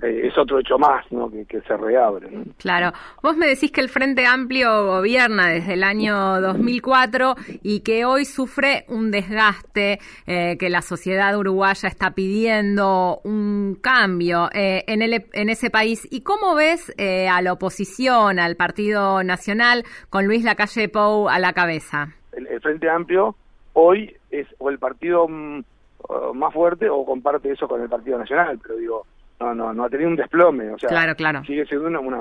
eh, 0.03 0.29
es 0.29 0.39
otro 0.39 0.59
hecho 0.59 0.79
más 0.79 1.05
¿no? 1.11 1.31
que, 1.31 1.61
se 1.61 1.77
reabre. 1.77 2.29
Claro. 2.59 2.93
Vos 3.23 3.37
me 3.37 3.47
decís 3.47 3.71
que 3.71 3.81
el 3.81 3.89
Frente 3.89 4.27
Amplio 4.27 4.87
gobierna 4.87 5.49
desde 5.49 5.75
el 5.75 5.85
año 5.85 6.41
2004 6.41 7.35
y 7.63 7.81
que 7.81 8.05
hoy 8.05 8.25
sufre 8.25 8.85
un 8.89 9.11
desgaste, 9.11 9.99
eh, 10.27 10.57
que 10.59 10.71
la 10.71 10.83
sociedad 10.83 11.37
uruguaya 11.37 11.89
está 11.89 12.13
pidiendo 12.13 13.21
un 13.25 13.79
cambio 13.81 14.49
eh, 14.53 14.85
en, 14.87 15.03
el, 15.03 15.25
en 15.33 15.49
ese 15.51 15.71
país. 15.71 16.07
¿Y 16.11 16.23
cómo 16.23 16.55
ves 16.55 16.93
a 16.99 17.43
la 17.43 17.53
oposición, 17.53 18.39
al 18.39 18.57
Partido 18.57 19.23
Nacional, 19.23 19.85
con 20.11 20.27
Luis 20.27 20.45
Lacalle 20.45 20.89
Pou 20.89 21.29
a 21.29 21.39
la 21.39 21.53
cabeza? 21.53 22.15
el 22.33 22.61
Frente 22.63 22.89
Amplio 22.89 23.37
hoy 23.75 24.17
es 24.31 24.47
o 24.59 24.71
el 24.71 24.79
partido 24.79 25.29
mm, 25.29 25.63
más 26.35 26.53
fuerte 26.53 26.89
o 26.89 27.05
comparte 27.05 27.51
eso 27.51 27.69
con 27.69 27.81
el 27.81 27.89
Partido 27.89 28.19
Nacional, 28.19 28.59
pero 28.63 28.77
digo, 28.77 29.07
no, 29.43 29.55
no, 29.55 29.75
no 29.75 29.85
ha 29.85 29.91
tenido 29.91 30.09
un 30.09 30.17
desplome, 30.17 30.71
o 30.71 30.79
sea, 30.79 30.89
claro, 30.89 31.15
claro. 31.15 31.45
sigue 31.45 31.67
siendo 31.67 32.01
una, 32.01 32.21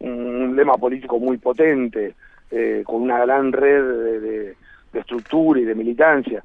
un 0.00 0.56
lema 0.56 0.76
político 0.76 1.18
muy 1.18 1.38
potente, 1.38 2.14
eh, 2.50 2.82
con 2.84 3.02
una 3.02 3.18
gran 3.20 3.52
red 3.52 4.20
de, 4.20 4.56
estructura 4.92 5.60
y 5.60 5.64
de 5.64 5.74
militancia. 5.74 6.42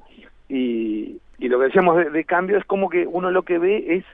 Y, 0.48 1.18
y 1.38 1.48
lo 1.48 1.58
que 1.58 1.64
decíamos 1.66 2.12
de, 2.12 2.24
cambio 2.24 2.56
es 2.56 2.64
como 2.64 2.88
que 2.88 3.06
uno 3.06 3.30
lo 3.30 3.42
que 3.42 3.58
ve 3.58 3.96
es 3.96 4.04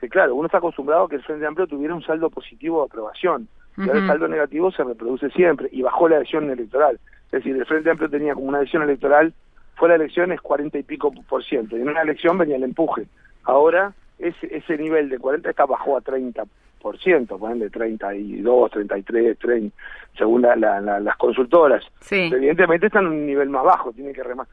que, 0.00 0.08
claro, 0.08 0.34
uno 0.34 0.46
está 0.46 0.58
acostumbrado 0.58 1.04
a 1.04 1.08
que 1.08 1.16
el 1.16 1.22
Frente 1.22 1.46
Amplio 1.46 1.66
tuviera 1.66 1.94
un 1.94 2.02
saldo 2.02 2.28
positivo 2.28 2.80
de 2.80 2.86
aprobación, 2.86 3.48
y 3.78 3.88
el 3.88 4.06
saldo 4.06 4.26
negativo 4.28 4.70
se 4.70 4.84
reproduce 4.84 5.30
siempre, 5.30 5.68
y 5.70 5.82
bajó 5.82 6.08
la 6.08 6.16
adhesión 6.16 6.50
electoral. 6.50 6.98
Es 7.26 7.32
decir, 7.32 7.56
el 7.56 7.66
Frente 7.66 7.90
Amplio 7.90 8.10
tenía 8.10 8.34
como 8.34 8.48
una 8.48 8.58
adhesión 8.58 8.82
electoral 8.82 9.32
fue 9.76 9.90
la 9.90 9.96
elección 9.96 10.32
es 10.32 10.40
40 10.40 10.78
y 10.78 10.82
pico 10.82 11.12
por 11.28 11.44
ciento, 11.44 11.76
y 11.76 11.82
en 11.82 11.88
una 11.88 12.02
elección 12.02 12.36
venía 12.38 12.56
el 12.56 12.64
empuje. 12.64 13.06
Ahora 13.44 13.92
ese, 14.18 14.56
ese 14.56 14.78
nivel 14.78 15.08
de 15.08 15.18
40 15.18 15.50
está 15.50 15.66
bajó 15.66 15.96
a 15.96 16.00
30 16.00 16.44
por 16.80 16.98
ciento, 16.98 17.38
de 17.38 17.70
32, 17.70 18.70
33, 18.70 19.38
30, 19.38 19.76
según 20.16 20.42
la, 20.42 20.56
las 20.56 21.16
consultoras. 21.16 21.84
Evidentemente 22.10 22.86
está 22.86 23.00
en 23.00 23.08
un 23.08 23.26
nivel 23.26 23.48
más 23.48 23.64
bajo, 23.64 23.92
tiene 23.92 24.12
que 24.12 24.22
remar. 24.22 24.46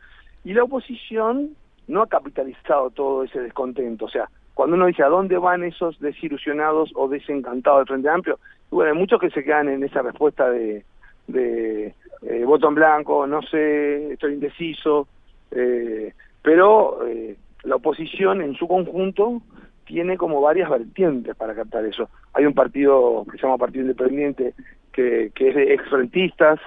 Y 0.43 0.53
la 0.53 0.63
oposición 0.63 1.51
no 1.87 2.01
ha 2.01 2.07
capitalizado 2.07 2.89
todo 2.89 3.23
ese 3.23 3.39
descontento, 3.39 4.05
o 4.05 4.09
sea, 4.09 4.29
cuando 4.53 4.75
uno 4.75 4.85
dice 4.85 5.03
a 5.03 5.09
dónde 5.09 5.37
van 5.37 5.63
esos 5.63 5.99
desilusionados 5.99 6.91
o 6.95 7.07
desencantados 7.07 7.81
del 7.81 7.87
Frente 7.87 8.09
Amplio, 8.09 8.39
bueno, 8.71 8.91
hay 8.91 8.97
muchos 8.97 9.19
que 9.19 9.29
se 9.29 9.43
quedan 9.43 9.69
en 9.69 9.83
esa 9.83 10.01
respuesta 10.01 10.49
de, 10.49 10.83
de 11.27 11.93
eh, 12.21 12.43
voto 12.45 12.67
en 12.67 12.75
blanco, 12.75 13.27
no 13.27 13.41
sé, 13.43 14.13
estoy 14.13 14.33
indeciso, 14.33 15.07
eh, 15.51 16.13
pero 16.41 17.05
eh, 17.07 17.35
la 17.63 17.75
oposición 17.75 18.41
en 18.41 18.55
su 18.55 18.67
conjunto 18.67 19.41
tiene 19.85 20.17
como 20.17 20.41
varias 20.41 20.69
vertientes 20.69 21.35
para 21.35 21.55
captar 21.55 21.85
eso. 21.85 22.09
Hay 22.33 22.45
un 22.45 22.53
partido 22.53 23.25
que 23.29 23.37
se 23.37 23.43
llama 23.43 23.57
Partido 23.57 23.83
Independiente 23.83 24.53
que, 24.91 25.31
que 25.33 25.49
es 25.49 25.55
de 25.55 25.73
exfrentistas, 25.73 26.59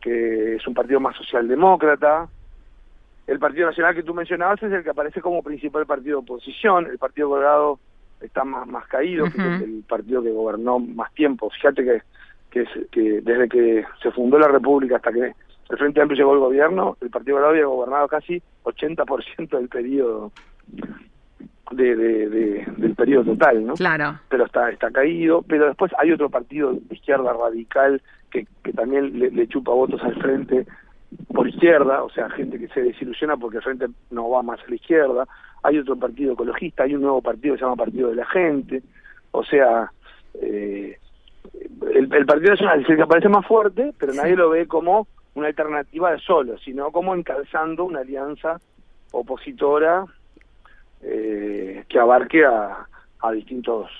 que 0.00 0.56
es 0.56 0.66
un 0.66 0.74
partido 0.74 1.00
más 1.00 1.16
socialdemócrata. 1.16 2.28
El 3.26 3.38
Partido 3.38 3.68
Nacional 3.68 3.94
que 3.94 4.02
tú 4.02 4.12
mencionabas 4.12 4.62
es 4.62 4.72
el 4.72 4.82
que 4.82 4.90
aparece 4.90 5.20
como 5.20 5.42
principal 5.42 5.86
partido 5.86 6.18
de 6.18 6.24
oposición. 6.24 6.86
El 6.86 6.98
Partido 6.98 7.30
Colorado 7.30 7.78
está 8.20 8.44
más, 8.44 8.66
más 8.66 8.86
caído, 8.86 9.24
que 9.24 9.38
es 9.38 9.62
el 9.62 9.84
partido 9.88 10.22
que 10.22 10.30
gobernó 10.30 10.78
más 10.78 11.12
tiempo. 11.14 11.48
Fíjate 11.50 11.84
que, 11.84 12.02
que, 12.50 12.88
que 12.90 13.20
desde 13.22 13.48
que 13.48 13.84
se 14.02 14.10
fundó 14.10 14.38
la 14.38 14.48
República 14.48 14.96
hasta 14.96 15.12
que 15.12 15.32
el 15.70 15.78
Frente 15.78 16.02
Amplio 16.02 16.18
llegó 16.18 16.32
al 16.32 16.40
gobierno, 16.40 16.96
el 17.00 17.10
Partido 17.10 17.36
Colorado 17.36 17.54
había 17.54 17.66
gobernado 17.66 18.08
casi 18.08 18.42
80% 18.64 19.56
del 19.56 19.68
periodo 19.68 20.32
de, 21.70 21.96
de, 21.96 22.66
del 22.76 22.94
periodo 22.94 23.32
total, 23.32 23.66
¿no? 23.66 23.74
Claro. 23.74 24.18
Pero 24.28 24.44
está 24.44 24.70
está 24.70 24.90
caído, 24.90 25.42
pero 25.42 25.66
después 25.66 25.92
hay 25.98 26.12
otro 26.12 26.28
partido 26.30 26.72
de 26.72 26.94
izquierda 26.94 27.32
radical 27.32 28.02
que, 28.30 28.46
que 28.62 28.72
también 28.72 29.18
le, 29.18 29.48
chupa 29.48 29.72
votos 29.72 30.02
al 30.02 30.14
frente 30.20 30.66
por 31.32 31.48
izquierda, 31.48 32.02
o 32.02 32.10
sea, 32.10 32.28
gente 32.30 32.58
que 32.58 32.68
se 32.68 32.82
desilusiona 32.82 33.36
porque 33.36 33.58
el 33.58 33.62
frente 33.62 33.86
no 34.10 34.28
va 34.30 34.42
más 34.42 34.60
a 34.60 34.68
la 34.68 34.74
izquierda, 34.74 35.26
hay 35.62 35.78
otro 35.78 35.96
partido 35.96 36.32
ecologista, 36.32 36.82
hay 36.82 36.94
un 36.94 37.02
nuevo 37.02 37.22
partido 37.22 37.54
que 37.54 37.60
se 37.60 37.64
llama 37.64 37.76
Partido 37.76 38.10
de 38.10 38.16
la 38.16 38.26
Gente, 38.26 38.82
o 39.30 39.44
sea, 39.44 39.92
eh, 40.40 40.98
el, 41.92 42.12
el 42.12 42.26
Partido 42.26 42.50
Nacional 42.50 42.82
es 42.82 42.90
el 42.90 42.96
que 42.96 43.02
aparece 43.02 43.28
más 43.28 43.46
fuerte, 43.46 43.92
pero 43.98 44.12
nadie 44.12 44.34
lo 44.34 44.50
ve 44.50 44.66
como 44.66 45.06
una 45.34 45.46
alternativa 45.46 46.10
de 46.10 46.18
solo, 46.18 46.58
sino 46.58 46.90
como 46.90 47.14
encalzando 47.14 47.84
una 47.84 48.00
alianza 48.00 48.60
opositora 49.12 50.04
eh, 51.04 51.84
que 51.88 51.98
abarque 51.98 52.44
a, 52.44 52.86
a 53.20 53.32
distintos 53.32 53.90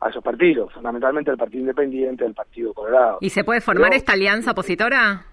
a 0.00 0.10
esos 0.10 0.22
partidos, 0.22 0.72
fundamentalmente 0.72 1.30
el 1.30 1.36
Partido 1.36 1.62
Independiente, 1.62 2.24
el 2.24 2.34
Partido 2.34 2.72
Colorado. 2.72 3.18
¿Y 3.20 3.30
se 3.30 3.42
puede 3.42 3.60
formar 3.60 3.92
esta 3.94 4.12
alianza 4.12 4.52
opositora? 4.52 5.24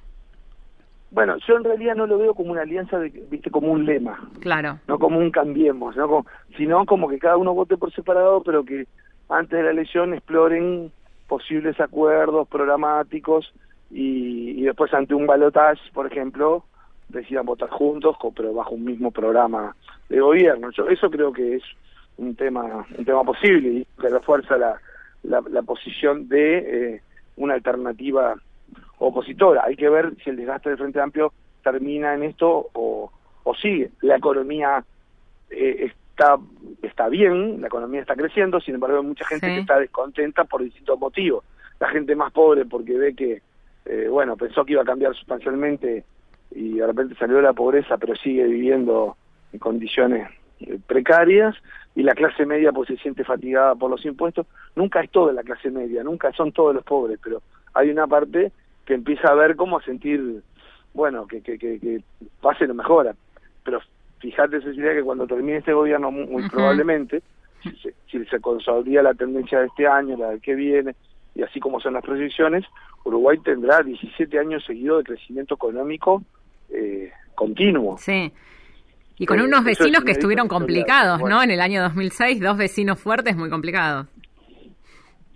Bueno, 1.12 1.38
yo 1.48 1.56
en 1.56 1.64
realidad 1.64 1.96
no 1.96 2.08
lo 2.08 2.18
veo 2.18 2.34
como 2.34 2.52
una 2.52 2.64
alianza, 2.64 2.98
de, 3.00 3.10
viste, 3.30 3.50
como 3.52 3.72
un 3.72 3.86
lema. 3.86 4.20
Claro. 4.42 4.80
No 4.88 5.00
como 5.00 5.20
un 5.20 5.32
cambiemos, 5.32 5.96
¿no? 5.96 6.26
sino 6.58 6.86
como 6.86 7.08
que 7.08 7.20
cada 7.20 7.38
uno 7.38 7.54
vote 7.54 7.78
por 7.78 7.94
separado, 7.94 8.42
pero 8.44 8.66
que 8.66 8.88
antes 9.30 9.58
de 9.58 9.64
la 9.64 9.72
elección 9.72 10.14
exploren 10.14 10.92
posibles 11.28 11.80
acuerdos 11.80 12.48
programáticos 12.48 13.54
y, 13.92 14.62
después 14.64 14.94
ante 14.94 15.14
un 15.14 15.26
balotage, 15.26 15.82
por 15.94 16.08
ejemplo, 16.08 16.66
decidan 17.10 17.46
votar 17.46 17.70
juntos, 17.70 18.18
pero 18.36 18.54
bajo 18.54 18.76
un 18.76 18.84
mismo 18.84 19.12
programa 19.12 19.76
de 20.10 20.20
gobierno. 20.20 20.72
Yo 20.72 20.88
eso 20.88 21.10
creo 21.10 21.32
que 21.32 21.56
es 21.56 21.64
un 22.18 22.36
tema 22.36 22.86
un 22.98 23.06
tema 23.06 23.24
posible 23.24 23.70
y 23.70 23.88
que 24.00 24.10
refuerza 24.10 24.58
la, 24.58 24.80
la, 25.24 25.62
posición 25.64 26.28
de 26.28 26.58
eh, 26.58 27.02
una 27.38 27.56
alternativa 27.56 28.36
opositora. 29.00 29.64
Hay 29.66 29.76
que 29.76 29.90
ver 29.90 30.14
si 30.24 30.30
el 30.30 30.38
desgaste 30.38 30.70
del 30.70 30.78
Frente 30.78 31.02
Amplio 31.02 31.34
termina 31.64 32.14
en 32.14 32.24
esto 32.24 32.70
o, 32.74 33.12
o 33.44 33.56
sigue. 33.56 33.92
La 34.02 34.18
economía 34.18 34.84
eh, 35.50 35.92
está 36.16 36.38
está 36.82 37.10
bien, 37.10 37.60
la 37.60 37.68
economía 37.68 38.02
está 38.02 38.16
creciendo, 38.16 38.62
sin 38.62 38.76
embargo 38.76 39.00
hay 39.00 39.04
mucha 39.04 39.26
gente 39.26 39.48
que 39.48 39.60
está 39.60 39.80
descontenta 39.80 40.46
por 40.46 40.64
distintos 40.64 40.98
motivos. 41.00 41.44
La 41.80 41.90
gente 41.90 42.16
más 42.16 42.32
pobre 42.32 42.66
porque 42.66 42.98
ve 42.98 43.14
que 43.14 43.42
eh, 43.86 44.08
bueno, 44.10 44.36
pensó 44.36 44.66
que 44.66 44.74
iba 44.74 44.82
a 44.82 44.86
cambiar 44.86 45.14
sustancialmente 45.16 46.04
y 46.52 46.74
de 46.78 46.88
repente 46.88 47.16
salió 47.16 47.38
de 47.38 47.44
la 47.44 47.54
pobreza, 47.54 47.98
pero 47.98 48.16
sigue 48.16 48.44
viviendo 48.46 49.18
en 49.52 49.60
condiciones 49.60 50.30
eh, 50.62 50.80
precarias 50.86 51.56
y 51.96 52.04
la 52.04 52.14
clase 52.14 52.46
media 52.46 52.72
pues 52.72 52.88
se 52.88 52.98
siente 52.98 53.24
fatigada 53.24 53.76
por 53.76 53.90
los 53.90 54.06
impuestos. 54.06 54.46
Nunca 54.76 55.02
es 55.02 55.10
toda 55.10 55.34
la 55.34 55.44
clase 55.44 55.72
media, 55.72 56.04
nunca 56.04 56.32
son 56.34 56.52
todos 56.52 56.74
los 56.74 56.84
pobres, 56.84 57.20
pero 57.24 57.42
hay 57.74 57.90
una 57.90 58.08
parte 58.08 58.52
que 58.86 58.94
empieza 58.94 59.30
a 59.30 59.36
ver 59.36 59.56
cómo 59.56 59.78
a 59.78 59.84
sentir, 59.84 60.42
bueno, 60.94 61.26
que, 61.28 61.42
que, 61.42 61.58
que, 61.58 61.80
que 61.80 62.02
pase 62.42 62.68
lo 62.68 62.74
mejora. 62.74 63.16
Pero 63.64 63.80
fíjate, 64.20 64.62
Cecilia, 64.62 64.94
que 64.94 65.04
cuando 65.04 65.26
termine 65.26 65.58
este 65.58 65.74
gobierno, 65.74 66.12
muy, 66.12 66.48
probablemente, 66.50 67.22
si 67.64 67.72
se, 67.78 67.94
si 68.10 68.24
se 68.26 68.40
consolida 68.40 69.02
la 69.02 69.14
tendencia 69.14 69.60
de 69.60 69.68
este 69.68 69.88
año, 69.88 70.18
la 70.18 70.30
del 70.30 70.42
que 70.42 70.56
viene, 70.56 70.96
y 71.34 71.44
así 71.44 71.60
como 71.60 71.80
son 71.80 71.94
las 71.94 72.04
proyecciones, 72.04 72.66
Uruguay 73.04 73.38
tendrá 73.40 73.82
17 73.82 74.40
años 74.40 74.64
seguidos 74.66 75.00
de 75.00 75.16
crecimiento 75.16 75.56
económico 75.56 76.24
eh, 76.70 77.12
continuo. 77.36 77.98
Sí. 77.98 78.32
Y 79.18 79.26
con 79.26 79.40
eh, 79.40 79.44
unos 79.44 79.64
vecinos 79.64 80.04
que 80.04 80.12
estuvieron 80.12 80.48
complicados, 80.48 81.22
¿no? 81.22 81.42
En 81.42 81.52
el 81.52 81.62
año 81.62 81.82
2006, 81.82 82.42
dos 82.42 82.58
vecinos 82.58 83.00
fuertes 83.00 83.36
muy 83.36 83.50
complicados. 83.50 84.08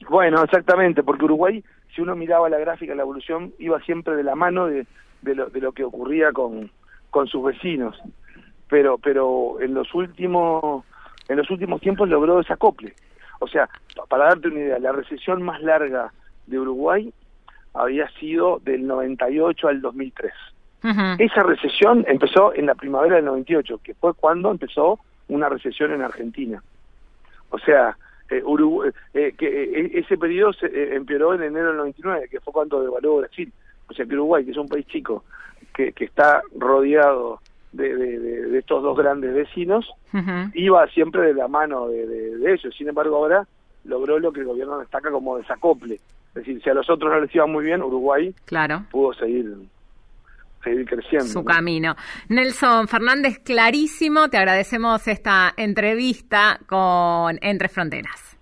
Bueno, 0.10 0.44
exactamente, 0.44 1.04
porque 1.04 1.26
Uruguay, 1.26 1.64
si 1.94 2.02
uno 2.02 2.16
miraba 2.16 2.50
la 2.50 2.58
gráfica, 2.58 2.96
la 2.96 3.04
evolución 3.04 3.54
iba 3.60 3.80
siempre 3.82 4.16
de 4.16 4.24
la 4.24 4.36
mano 4.36 4.66
de, 4.68 4.88
de, 5.22 5.36
lo, 5.36 5.50
de 5.50 5.62
lo 5.62 5.72
que 5.72 5.84
ocurría 5.84 6.32
con, 6.32 6.72
con 7.10 7.28
sus 7.28 7.44
vecinos. 7.44 7.96
Pero, 8.70 8.98
pero 8.98 9.62
en 9.62 9.74
los 9.74 9.94
últimos, 9.94 10.84
en 11.28 11.38
los 11.38 11.50
últimos 11.50 11.82
tiempos 11.82 12.10
logró 12.10 12.38
desacople. 12.38 12.94
O 13.40 13.48
sea, 13.48 13.70
para 14.10 14.26
darte 14.26 14.50
una 14.50 14.60
idea, 14.60 14.80
la 14.80 14.92
recesión 14.92 15.42
más 15.42 15.62
larga 15.62 16.12
de 16.48 16.60
Uruguay 16.60 17.14
había 17.74 18.10
sido 18.20 18.60
del 18.60 18.86
98 18.86 19.68
al 19.68 19.82
2003. 19.82 20.32
Esa 20.82 21.44
recesión 21.44 22.06
empezó 22.08 22.54
en 22.54 22.66
la 22.66 22.76
primavera 22.76 23.18
del 23.18 23.26
98, 23.26 23.82
que 23.84 23.94
fue 23.96 24.14
cuando 24.14 24.52
empezó 24.52 25.00
una 25.28 25.50
recesión 25.50 25.92
en 25.92 26.02
Argentina. 26.02 26.64
O 27.50 27.60
sea, 27.60 27.98
eh, 28.30 28.42
Uruguay, 28.44 28.92
eh, 29.14 29.34
que 29.38 29.48
eh, 29.48 29.92
ese 29.96 30.18
periodo 30.18 30.54
se 30.54 30.68
eh, 30.68 30.96
empeoró 30.96 31.34
en 31.34 31.44
enero 31.44 31.70
del 31.70 31.78
99, 31.78 32.28
que 32.30 32.40
fue 32.40 32.54
cuando 32.54 32.82
devaluó 32.82 33.18
Brasil. 33.18 33.52
O 33.90 33.94
sea 33.94 34.06
que 34.06 34.14
Uruguay, 34.14 34.46
que 34.46 34.52
es 34.52 34.58
un 34.58 34.68
país 34.68 34.86
chico, 34.88 35.24
que, 35.74 35.94
que 35.94 36.06
está 36.06 36.42
rodeado 36.56 37.40
de, 37.72 37.96
de, 37.96 38.20
de, 38.20 38.60
estos 38.60 38.84
dos 38.84 38.98
grandes 38.98 39.34
vecinos, 39.34 39.92
iba 40.54 40.88
siempre 40.88 41.22
de 41.22 41.34
la 41.34 41.48
mano 41.48 41.88
de, 41.88 42.06
de, 42.06 42.54
ellos. 42.54 42.74
Sin 42.76 42.88
embargo, 42.88 43.16
ahora 43.16 43.48
logró 43.86 44.20
lo 44.20 44.32
que 44.32 44.42
el 44.42 44.48
gobierno 44.48 44.80
destaca 44.80 45.12
como 45.12 45.38
desacople. 45.38 45.96
Es 45.96 46.34
decir, 46.34 46.62
si 46.62 46.70
a 46.70 46.76
los 46.76 46.90
otros 46.90 47.12
no 47.12 47.20
les 47.20 47.34
iba 47.34 47.48
muy 47.48 47.66
bien, 47.66 47.82
Uruguay 47.82 48.34
claro. 48.46 48.84
pudo 48.92 49.14
seguir 49.14 49.56
seguir 50.64 50.86
creciendo. 50.86 51.28
Su 51.28 51.44
camino. 51.44 51.96
Nelson 52.30 52.88
Fernández, 52.88 53.40
clarísimo, 53.40 54.30
te 54.30 54.38
agradecemos 54.38 55.08
esta 55.08 55.54
entrevista 55.58 56.60
con 56.68 57.38
Entre 57.42 57.70
Fronteras. 57.70 58.38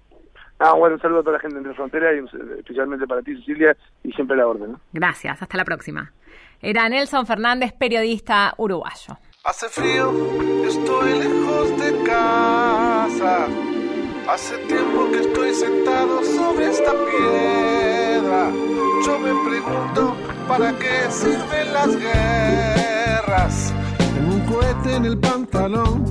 Ah, 0.59 0.74
bueno, 0.74 0.95
un 0.95 1.01
saludo 1.01 1.19
a 1.19 1.24
toda 1.24 1.33
la 1.33 1.39
gente 1.39 1.55
de 1.55 1.59
Entre 1.59 1.75
Fronteras 1.75 2.13
y 2.15 2.59
especialmente 2.59 3.05
para 3.05 3.21
ti, 3.21 3.36
Cecilia, 3.38 3.75
y 4.03 4.12
siempre 4.13 4.36
la 4.38 4.47
orden. 4.47 4.74
¿no? 4.74 4.81
Gracias, 4.91 5.41
hasta 5.41 5.57
la 5.57 5.65
próxima. 5.65 6.12
Era 6.62 6.89
Nelson 6.89 7.27
Fernández, 7.27 7.74
periodista 7.74 8.53
uruguayo. 8.57 9.17
Hace 9.43 9.69
frío, 9.69 10.12
estoy 10.65 11.19
lejos 11.19 11.79
de 11.79 12.03
casa. 12.03 13.47
Hace 14.27 14.57
tiempo 14.67 15.09
que 15.09 15.19
estoy 15.19 15.53
sentado 15.53 16.21
sobre 16.24 16.65
esta 16.65 16.91
piedra. 16.91 18.51
Yo 19.05 19.19
me 19.19 19.50
pregunto, 19.50 20.17
¿para 20.47 20.71
qué 20.77 21.11
sirven 21.11 21.73
las 21.73 21.95
guerras? 21.95 23.73
Tengo 24.15 24.35
un 24.35 24.41
cohete 24.41 24.95
en 24.95 25.05
el 25.05 25.17
pantalón. 25.17 26.05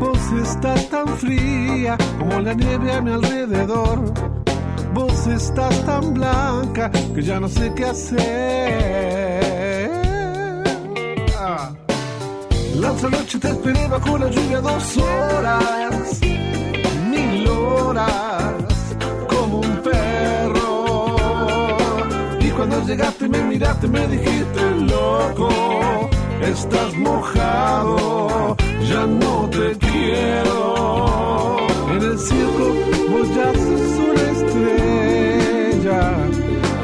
Vos 0.00 0.18
estás 0.42 0.88
tan 0.88 1.08
fría 1.18 1.96
como 2.18 2.40
la 2.40 2.54
nieve 2.54 2.92
a 2.92 3.00
mi 3.00 3.12
alrededor. 3.12 4.12
Vos 4.94 5.26
estás 5.26 5.84
tan 5.86 6.14
blanca 6.14 6.90
que 7.14 7.22
ya 7.22 7.40
no 7.40 7.48
sé 7.48 7.72
qué 7.74 7.84
hacer. 7.84 9.12
Ah. 11.38 11.70
La 12.76 12.92
otra 12.92 13.10
noche 13.10 13.38
te 13.38 13.48
esperé 13.48 13.88
bajo 13.88 14.18
la 14.18 14.28
lluvia 14.28 14.60
dos 14.60 14.96
horas, 14.98 16.20
miraste 23.62 23.86
me 23.86 24.06
dijiste, 24.08 24.60
loco, 24.92 25.48
estás 26.40 26.94
mojado, 26.96 28.56
ya 28.88 29.06
no 29.06 29.48
te 29.50 29.78
quiero. 29.78 31.58
En 31.94 32.02
el 32.02 32.18
circo 32.18 32.64
vos 33.10 33.28
ya 33.36 33.52
sos 33.64 33.86
una 34.08 34.24
estrella, 34.36 36.00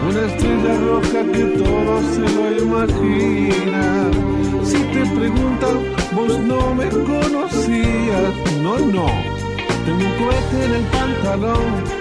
una 0.08 0.22
estrella 0.30 0.72
roja 0.86 1.20
que 1.32 1.44
todo 1.62 1.92
se 2.14 2.26
lo 2.36 2.44
imagina. 2.64 3.84
Si 4.62 4.78
te 4.94 5.02
preguntan, 5.18 5.76
vos 6.14 6.38
no 6.38 6.74
me 6.76 6.88
conocías, 6.90 8.34
no, 8.62 8.78
no. 8.78 9.06
Tengo 9.84 10.04
un 10.10 10.14
cohete 10.20 10.64
en 10.64 10.72
el 10.74 10.84
pantalón, 10.96 11.97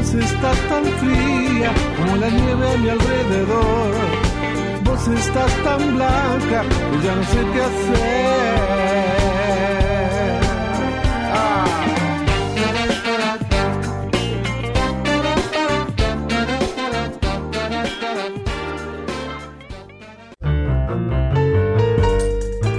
vos 0.00 0.14
estás 0.14 0.58
tan 0.68 0.84
fría 0.84 1.70
como 1.98 2.16
la 2.16 2.30
nieve 2.30 2.72
a 2.72 2.76
mi 2.78 2.88
alrededor. 2.88 3.94
Vos 4.84 5.08
estás 5.08 5.52
tan 5.62 5.94
blanca 5.94 6.62
que 6.90 7.06
ya 7.06 7.14
no 7.16 7.24
sé 7.24 7.40
qué 7.52 7.60
hacer. 7.70 8.00
Ah. 11.32 11.66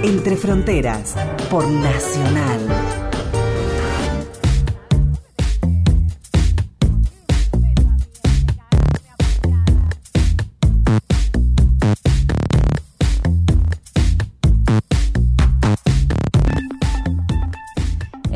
Entre 0.02 0.36
Fronteras, 0.36 1.14
por 1.48 1.68
Nacional. 1.68 2.91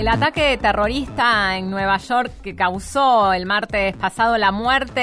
El 0.06 0.12
ataque 0.12 0.56
terrorista 0.56 1.56
en 1.56 1.68
Nueva 1.68 1.96
York 1.96 2.30
que 2.40 2.54
causó 2.54 3.32
el 3.32 3.44
martes 3.44 3.96
pasado 3.96 4.38
la 4.38 4.52
muerte 4.52 5.00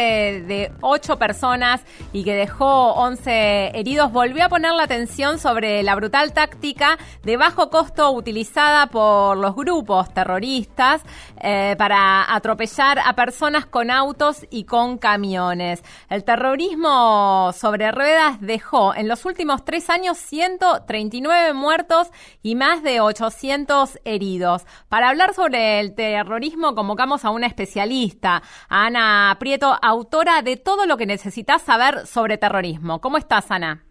de 0.47 0.71
ocho 0.79 1.19
personas 1.19 1.81
y 2.13 2.23
que 2.23 2.33
dejó 2.33 2.93
11 2.93 3.77
heridos 3.77 4.13
volvió 4.13 4.45
a 4.45 4.47
poner 4.47 4.71
la 4.71 4.83
atención 4.83 5.39
sobre 5.39 5.83
la 5.83 5.95
brutal 5.95 6.31
táctica 6.31 6.97
de 7.21 7.35
bajo 7.35 7.69
costo 7.69 8.11
utilizada 8.11 8.87
por 8.87 9.35
los 9.35 9.57
grupos 9.57 10.13
terroristas 10.13 11.01
eh, 11.41 11.75
para 11.77 12.33
atropellar 12.33 12.99
a 13.05 13.13
personas 13.13 13.65
con 13.65 13.91
autos 13.91 14.45
y 14.51 14.63
con 14.63 14.97
camiones. 14.97 15.83
El 16.09 16.23
terrorismo 16.23 17.51
sobre 17.51 17.91
ruedas 17.91 18.39
dejó 18.39 18.95
en 18.95 19.09
los 19.09 19.25
últimos 19.25 19.65
tres 19.65 19.89
años 19.89 20.17
139 20.17 21.51
muertos 21.51 22.07
y 22.41 22.55
más 22.55 22.83
de 22.83 23.01
800 23.01 23.99
heridos. 24.05 24.65
Hablar 25.03 25.33
sobre 25.33 25.79
el 25.79 25.95
terrorismo 25.95 26.75
convocamos 26.75 27.25
a 27.25 27.29
una 27.29 27.47
especialista, 27.47 28.41
a 28.69 28.85
Ana 28.85 29.35
Prieto, 29.39 29.77
autora 29.81 30.41
de 30.41 30.57
todo 30.57 30.85
lo 30.85 30.97
que 30.97 31.05
necesitas 31.05 31.61
saber 31.61 32.05
sobre 32.07 32.37
terrorismo. 32.37 33.01
¿Cómo 33.01 33.17
estás, 33.17 33.51
Ana? 33.51 33.83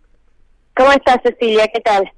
¿Cómo 0.76 0.90
estás, 0.92 1.18
Cecilia? 1.22 1.68
¿Qué 1.72 1.80
tal? 1.80 2.12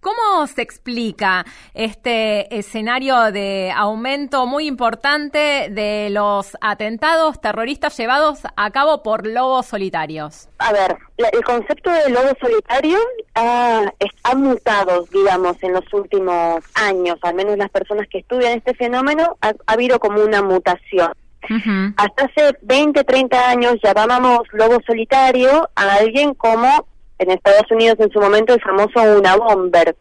¿Cómo 0.00 0.46
se 0.46 0.62
explica 0.62 1.44
este 1.74 2.56
escenario 2.56 3.32
de 3.32 3.72
aumento 3.74 4.46
muy 4.46 4.66
importante 4.66 5.68
de 5.70 6.08
los 6.10 6.56
atentados 6.60 7.40
terroristas 7.40 7.96
llevados 7.96 8.40
a 8.56 8.70
cabo 8.70 9.02
por 9.02 9.26
lobos 9.26 9.66
solitarios? 9.66 10.48
A 10.58 10.72
ver, 10.72 10.96
la, 11.16 11.28
el 11.28 11.42
concepto 11.42 11.90
de 11.90 12.10
lobo 12.10 12.30
solitario 12.40 12.98
ha, 13.34 13.92
es, 13.98 14.10
ha, 14.22 14.34
mutado, 14.34 15.06
digamos, 15.12 15.60
en 15.62 15.72
los 15.72 15.92
últimos 15.92 16.64
años, 16.74 17.18
al 17.22 17.34
menos 17.34 17.56
las 17.56 17.70
personas 17.70 18.06
que 18.08 18.18
estudian 18.18 18.58
este 18.58 18.74
fenómeno, 18.74 19.36
ha, 19.40 19.48
ha 19.66 19.72
habido 19.72 19.98
como 19.98 20.22
una 20.22 20.42
mutación. 20.42 21.12
Uh 21.48 21.54
-huh. 21.54 21.94
Hasta 21.96 22.24
hace 22.24 22.56
20, 22.62 23.04
30 23.04 23.50
años 23.50 23.76
llamábamos 23.82 24.42
lobo 24.52 24.78
solitario 24.86 25.68
a 25.74 25.94
alguien 25.94 26.34
como 26.34 26.86
en 27.18 27.30
Estados 27.30 27.70
Unidos 27.70 27.96
en 27.98 28.10
su 28.10 28.20
momento 28.20 28.54
el 28.54 28.60
famoso 28.60 29.02
Una 29.18 29.36
Bomber, 29.36 29.96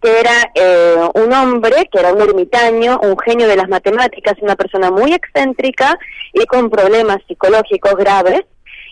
que 0.00 0.20
era 0.20 0.50
eh, 0.54 0.96
un 1.14 1.32
hombre, 1.32 1.88
que 1.90 2.00
era 2.00 2.12
un 2.12 2.20
ermitaño, 2.20 2.98
un 3.02 3.16
genio 3.18 3.46
de 3.46 3.56
las 3.56 3.68
matemáticas, 3.68 4.34
una 4.40 4.56
persona 4.56 4.90
muy 4.90 5.12
excéntrica 5.12 5.96
y 6.32 6.44
con 6.46 6.70
problemas 6.70 7.18
psicológicos 7.28 7.94
graves, 7.94 8.42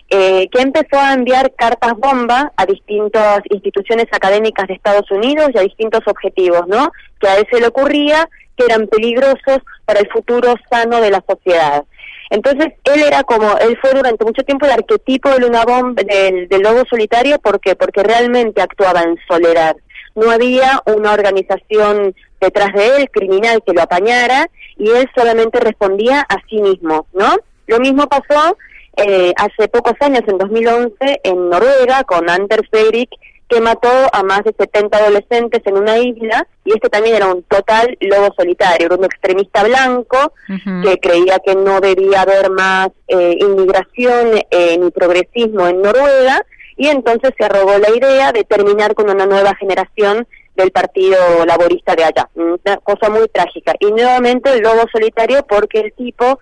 eh, 0.09 0.49
que 0.49 0.61
empezó 0.61 0.99
a 0.99 1.13
enviar 1.13 1.53
cartas 1.55 1.93
bomba 1.97 2.51
a 2.57 2.65
distintas 2.65 3.39
instituciones 3.49 4.07
académicas 4.11 4.67
de 4.67 4.73
Estados 4.73 5.09
Unidos 5.09 5.49
y 5.53 5.57
a 5.57 5.61
distintos 5.61 6.01
objetivos, 6.05 6.67
¿no? 6.67 6.91
Que 7.19 7.29
a 7.29 7.37
él 7.37 7.47
se 7.49 7.61
le 7.61 7.67
ocurría 7.67 8.27
que 8.57 8.65
eran 8.65 8.87
peligrosos 8.87 9.59
para 9.85 10.01
el 10.01 10.09
futuro 10.09 10.53
sano 10.69 10.99
de 10.99 11.11
la 11.11 11.23
sociedad. 11.27 11.85
Entonces, 12.31 12.73
él 12.85 13.03
era 13.03 13.23
como, 13.23 13.57
él 13.57 13.77
fue 13.81 13.91
durante 13.91 14.23
mucho 14.23 14.41
tiempo 14.43 14.65
el 14.65 14.71
arquetipo 14.71 15.29
del, 15.29 15.43
una 15.43 15.65
bomba, 15.65 16.01
del, 16.01 16.47
del 16.47 16.61
lobo 16.61 16.83
solitario, 16.89 17.37
¿por 17.39 17.59
qué? 17.59 17.75
Porque 17.75 18.03
realmente 18.03 18.61
actuaba 18.61 19.01
en 19.01 19.17
soledad. 19.27 19.75
No 20.15 20.31
había 20.31 20.81
una 20.85 21.11
organización 21.11 22.15
detrás 22.39 22.71
de 22.73 22.95
él, 22.95 23.11
criminal, 23.11 23.61
que 23.65 23.73
lo 23.73 23.81
apañara, 23.81 24.47
y 24.77 24.89
él 24.89 25.09
solamente 25.13 25.59
respondía 25.59 26.21
a 26.21 26.37
sí 26.49 26.61
mismo, 26.61 27.05
¿no? 27.11 27.35
Lo 27.67 27.79
mismo 27.79 28.07
pasó 28.07 28.57
eh, 28.95 29.33
hace 29.35 29.67
pocos 29.67 29.95
años, 29.99 30.21
en 30.25 30.37
2011, 30.37 31.21
en 31.25 31.49
Noruega, 31.49 32.05
con 32.05 32.29
Anders 32.29 32.69
Behring, 32.71 33.09
que 33.51 33.59
mató 33.59 33.89
a 34.13 34.23
más 34.23 34.45
de 34.45 34.55
70 34.57 34.97
adolescentes 34.97 35.61
en 35.65 35.75
una 35.75 35.97
isla 35.97 36.47
y 36.63 36.71
este 36.71 36.87
también 36.87 37.17
era 37.17 37.27
un 37.27 37.43
total 37.43 37.97
lobo 37.99 38.33
solitario, 38.37 38.85
era 38.85 38.95
un 38.95 39.03
extremista 39.03 39.63
blanco 39.65 40.33
que 40.47 40.97
creía 41.01 41.37
que 41.45 41.55
no 41.55 41.81
debía 41.81 42.21
haber 42.21 42.49
más 42.49 42.91
eh, 43.09 43.35
inmigración 43.41 44.41
eh, 44.49 44.77
ni 44.77 44.89
progresismo 44.91 45.67
en 45.67 45.81
Noruega 45.81 46.45
y 46.77 46.87
entonces 46.87 47.33
se 47.37 47.43
arrogó 47.43 47.77
la 47.77 47.89
idea 47.89 48.31
de 48.31 48.45
terminar 48.45 48.95
con 48.95 49.09
una 49.09 49.25
nueva 49.25 49.53
generación 49.55 50.25
del 50.55 50.71
Partido 50.71 51.45
Laborista 51.45 51.93
de 51.95 52.05
allá. 52.05 52.29
Una 52.35 52.77
cosa 52.77 53.09
muy 53.09 53.27
trágica. 53.27 53.73
Y 53.79 53.91
nuevamente 53.91 54.51
el 54.53 54.61
lobo 54.61 54.85
solitario 54.91 55.45
porque 55.47 55.79
el 55.79 55.93
tipo 55.93 56.39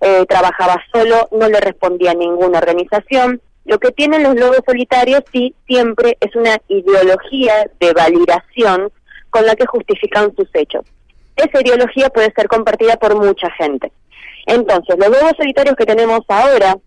eh, 0.00 0.26
trabajaba 0.28 0.82
solo, 0.92 1.28
no 1.32 1.48
le 1.48 1.60
respondía 1.60 2.10
a 2.10 2.14
ninguna 2.14 2.58
organización. 2.58 3.40
Lo 3.68 3.78
que 3.78 3.92
tienen 3.92 4.22
los 4.22 4.34
lobos 4.34 4.60
solitarios 4.64 5.22
sí 5.30 5.54
siempre 5.66 6.16
es 6.20 6.34
una 6.34 6.56
ideología 6.68 7.70
de 7.78 7.92
validación 7.92 8.90
con 9.28 9.44
la 9.44 9.54
que 9.54 9.66
justifican 9.66 10.34
sus 10.34 10.48
hechos. 10.54 10.86
Esa 11.36 11.60
ideología 11.60 12.08
puede 12.08 12.32
ser 12.32 12.48
compartida 12.48 12.96
por 12.96 13.14
mucha 13.14 13.50
gente. 13.50 13.92
Entonces, 14.46 14.96
los 14.98 15.10
lobos 15.10 15.32
solitarios 15.36 15.76
que 15.76 15.84
tenemos 15.84 16.20
ahora, 16.28 16.78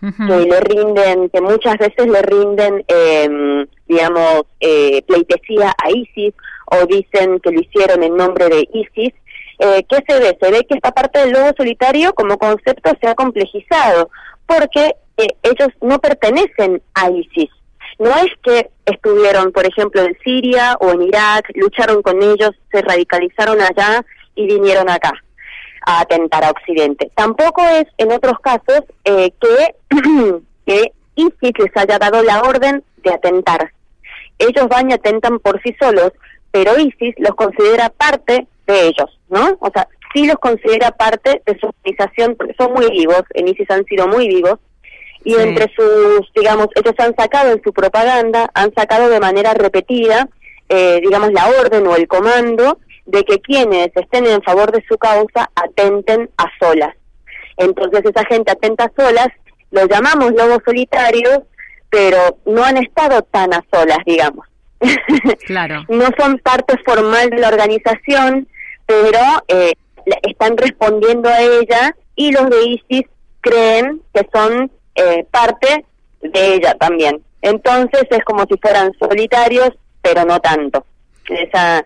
que 0.00 0.46
le 0.46 0.60
rinden, 0.60 1.28
que 1.28 1.40
muchas 1.40 1.76
veces 1.76 2.06
le 2.06 2.22
rinden, 2.22 2.84
eh, 2.86 3.66
digamos, 3.88 4.42
eh, 4.60 5.02
pleitesía 5.02 5.74
a 5.76 5.90
ISIS 5.90 6.34
o 6.66 6.86
dicen 6.86 7.40
que 7.40 7.50
lo 7.50 7.60
hicieron 7.60 8.04
en 8.04 8.16
nombre 8.16 8.48
de 8.48 8.68
ISIS, 8.72 9.12
eh, 9.58 9.84
¿qué 9.88 10.04
se 10.06 10.20
ve? 10.20 10.38
Se 10.40 10.52
ve 10.52 10.64
que 10.68 10.76
esta 10.76 10.92
parte 10.92 11.18
del 11.18 11.32
lobo 11.32 11.50
solitario 11.56 12.14
como 12.14 12.38
concepto 12.38 12.92
se 13.00 13.08
ha 13.08 13.16
complejizado, 13.16 14.08
porque 14.46 14.94
eh, 15.18 15.36
ellos 15.42 15.68
no 15.82 15.98
pertenecen 15.98 16.80
a 16.94 17.10
ISIS. 17.10 17.50
No 17.98 18.10
es 18.16 18.30
que 18.42 18.70
estuvieron, 18.86 19.50
por 19.50 19.66
ejemplo, 19.66 20.02
en 20.02 20.16
Siria 20.22 20.76
o 20.80 20.92
en 20.92 21.02
Irak, 21.02 21.50
lucharon 21.54 22.00
con 22.02 22.22
ellos, 22.22 22.52
se 22.70 22.80
radicalizaron 22.80 23.60
allá 23.60 24.04
y 24.36 24.46
vinieron 24.46 24.88
acá 24.88 25.12
a 25.84 26.00
atentar 26.00 26.44
a 26.44 26.50
Occidente. 26.50 27.10
Tampoco 27.16 27.62
es, 27.62 27.86
en 27.98 28.12
otros 28.12 28.38
casos, 28.40 28.84
eh, 29.04 29.32
que, 29.40 29.74
que 30.66 30.92
ISIS 31.16 31.52
les 31.58 31.76
haya 31.76 31.98
dado 31.98 32.22
la 32.22 32.42
orden 32.42 32.84
de 33.02 33.10
atentar. 33.10 33.72
Ellos 34.38 34.68
van 34.68 34.90
y 34.90 34.94
atentan 34.94 35.40
por 35.40 35.60
sí 35.62 35.74
solos, 35.80 36.12
pero 36.52 36.78
ISIS 36.78 37.16
los 37.18 37.34
considera 37.34 37.88
parte 37.88 38.46
de 38.68 38.86
ellos, 38.86 39.18
¿no? 39.28 39.56
O 39.60 39.70
sea, 39.72 39.88
sí 40.14 40.26
los 40.26 40.36
considera 40.36 40.92
parte 40.92 41.42
de 41.44 41.58
su 41.58 41.66
organización, 41.66 42.36
porque 42.36 42.54
son 42.54 42.72
muy 42.72 42.88
vivos, 42.90 43.22
en 43.34 43.48
ISIS 43.48 43.70
han 43.70 43.84
sido 43.86 44.06
muy 44.06 44.28
vivos, 44.28 44.58
y 45.28 45.34
entre 45.34 45.70
sus, 45.76 46.26
digamos, 46.34 46.68
ellos 46.74 46.94
han 46.96 47.14
sacado 47.14 47.52
en 47.52 47.62
su 47.62 47.70
propaganda, 47.74 48.48
han 48.54 48.72
sacado 48.72 49.10
de 49.10 49.20
manera 49.20 49.52
repetida, 49.52 50.26
eh, 50.70 51.00
digamos, 51.02 51.32
la 51.32 51.48
orden 51.48 51.86
o 51.86 51.96
el 51.96 52.08
comando 52.08 52.78
de 53.04 53.24
que 53.24 53.38
quienes 53.38 53.90
estén 53.94 54.24
en 54.24 54.40
favor 54.40 54.72
de 54.72 54.82
su 54.88 54.96
causa 54.96 55.50
atenten 55.54 56.30
a 56.38 56.46
solas. 56.58 56.94
Entonces 57.58 58.06
esa 58.06 58.24
gente 58.24 58.52
atenta 58.52 58.84
a 58.84 58.92
solas, 58.96 59.28
los 59.70 59.86
llamamos 59.90 60.32
lobos 60.32 60.60
solitarios, 60.64 61.40
pero 61.90 62.38
no 62.46 62.64
han 62.64 62.78
estado 62.78 63.20
tan 63.20 63.52
a 63.52 63.62
solas, 63.70 63.98
digamos. 64.06 64.46
Claro. 65.46 65.84
no 65.90 66.06
son 66.18 66.38
parte 66.38 66.74
formal 66.86 67.28
de 67.28 67.38
la 67.38 67.48
organización, 67.48 68.48
pero 68.86 69.20
eh, 69.48 69.74
están 70.22 70.56
respondiendo 70.56 71.28
a 71.28 71.42
ella 71.42 71.94
y 72.16 72.32
los 72.32 72.48
de 72.48 72.64
ISIS 72.64 73.06
creen 73.42 74.00
que 74.14 74.26
son 74.32 74.70
eh, 74.98 75.24
parte 75.30 75.84
de 76.20 76.54
ella 76.54 76.74
también. 76.74 77.22
Entonces 77.40 78.02
es 78.10 78.24
como 78.24 78.44
si 78.44 78.58
fueran 78.60 78.92
solitarios, 78.98 79.70
pero 80.02 80.24
no 80.24 80.40
tanto. 80.40 80.84
Esa, 81.28 81.84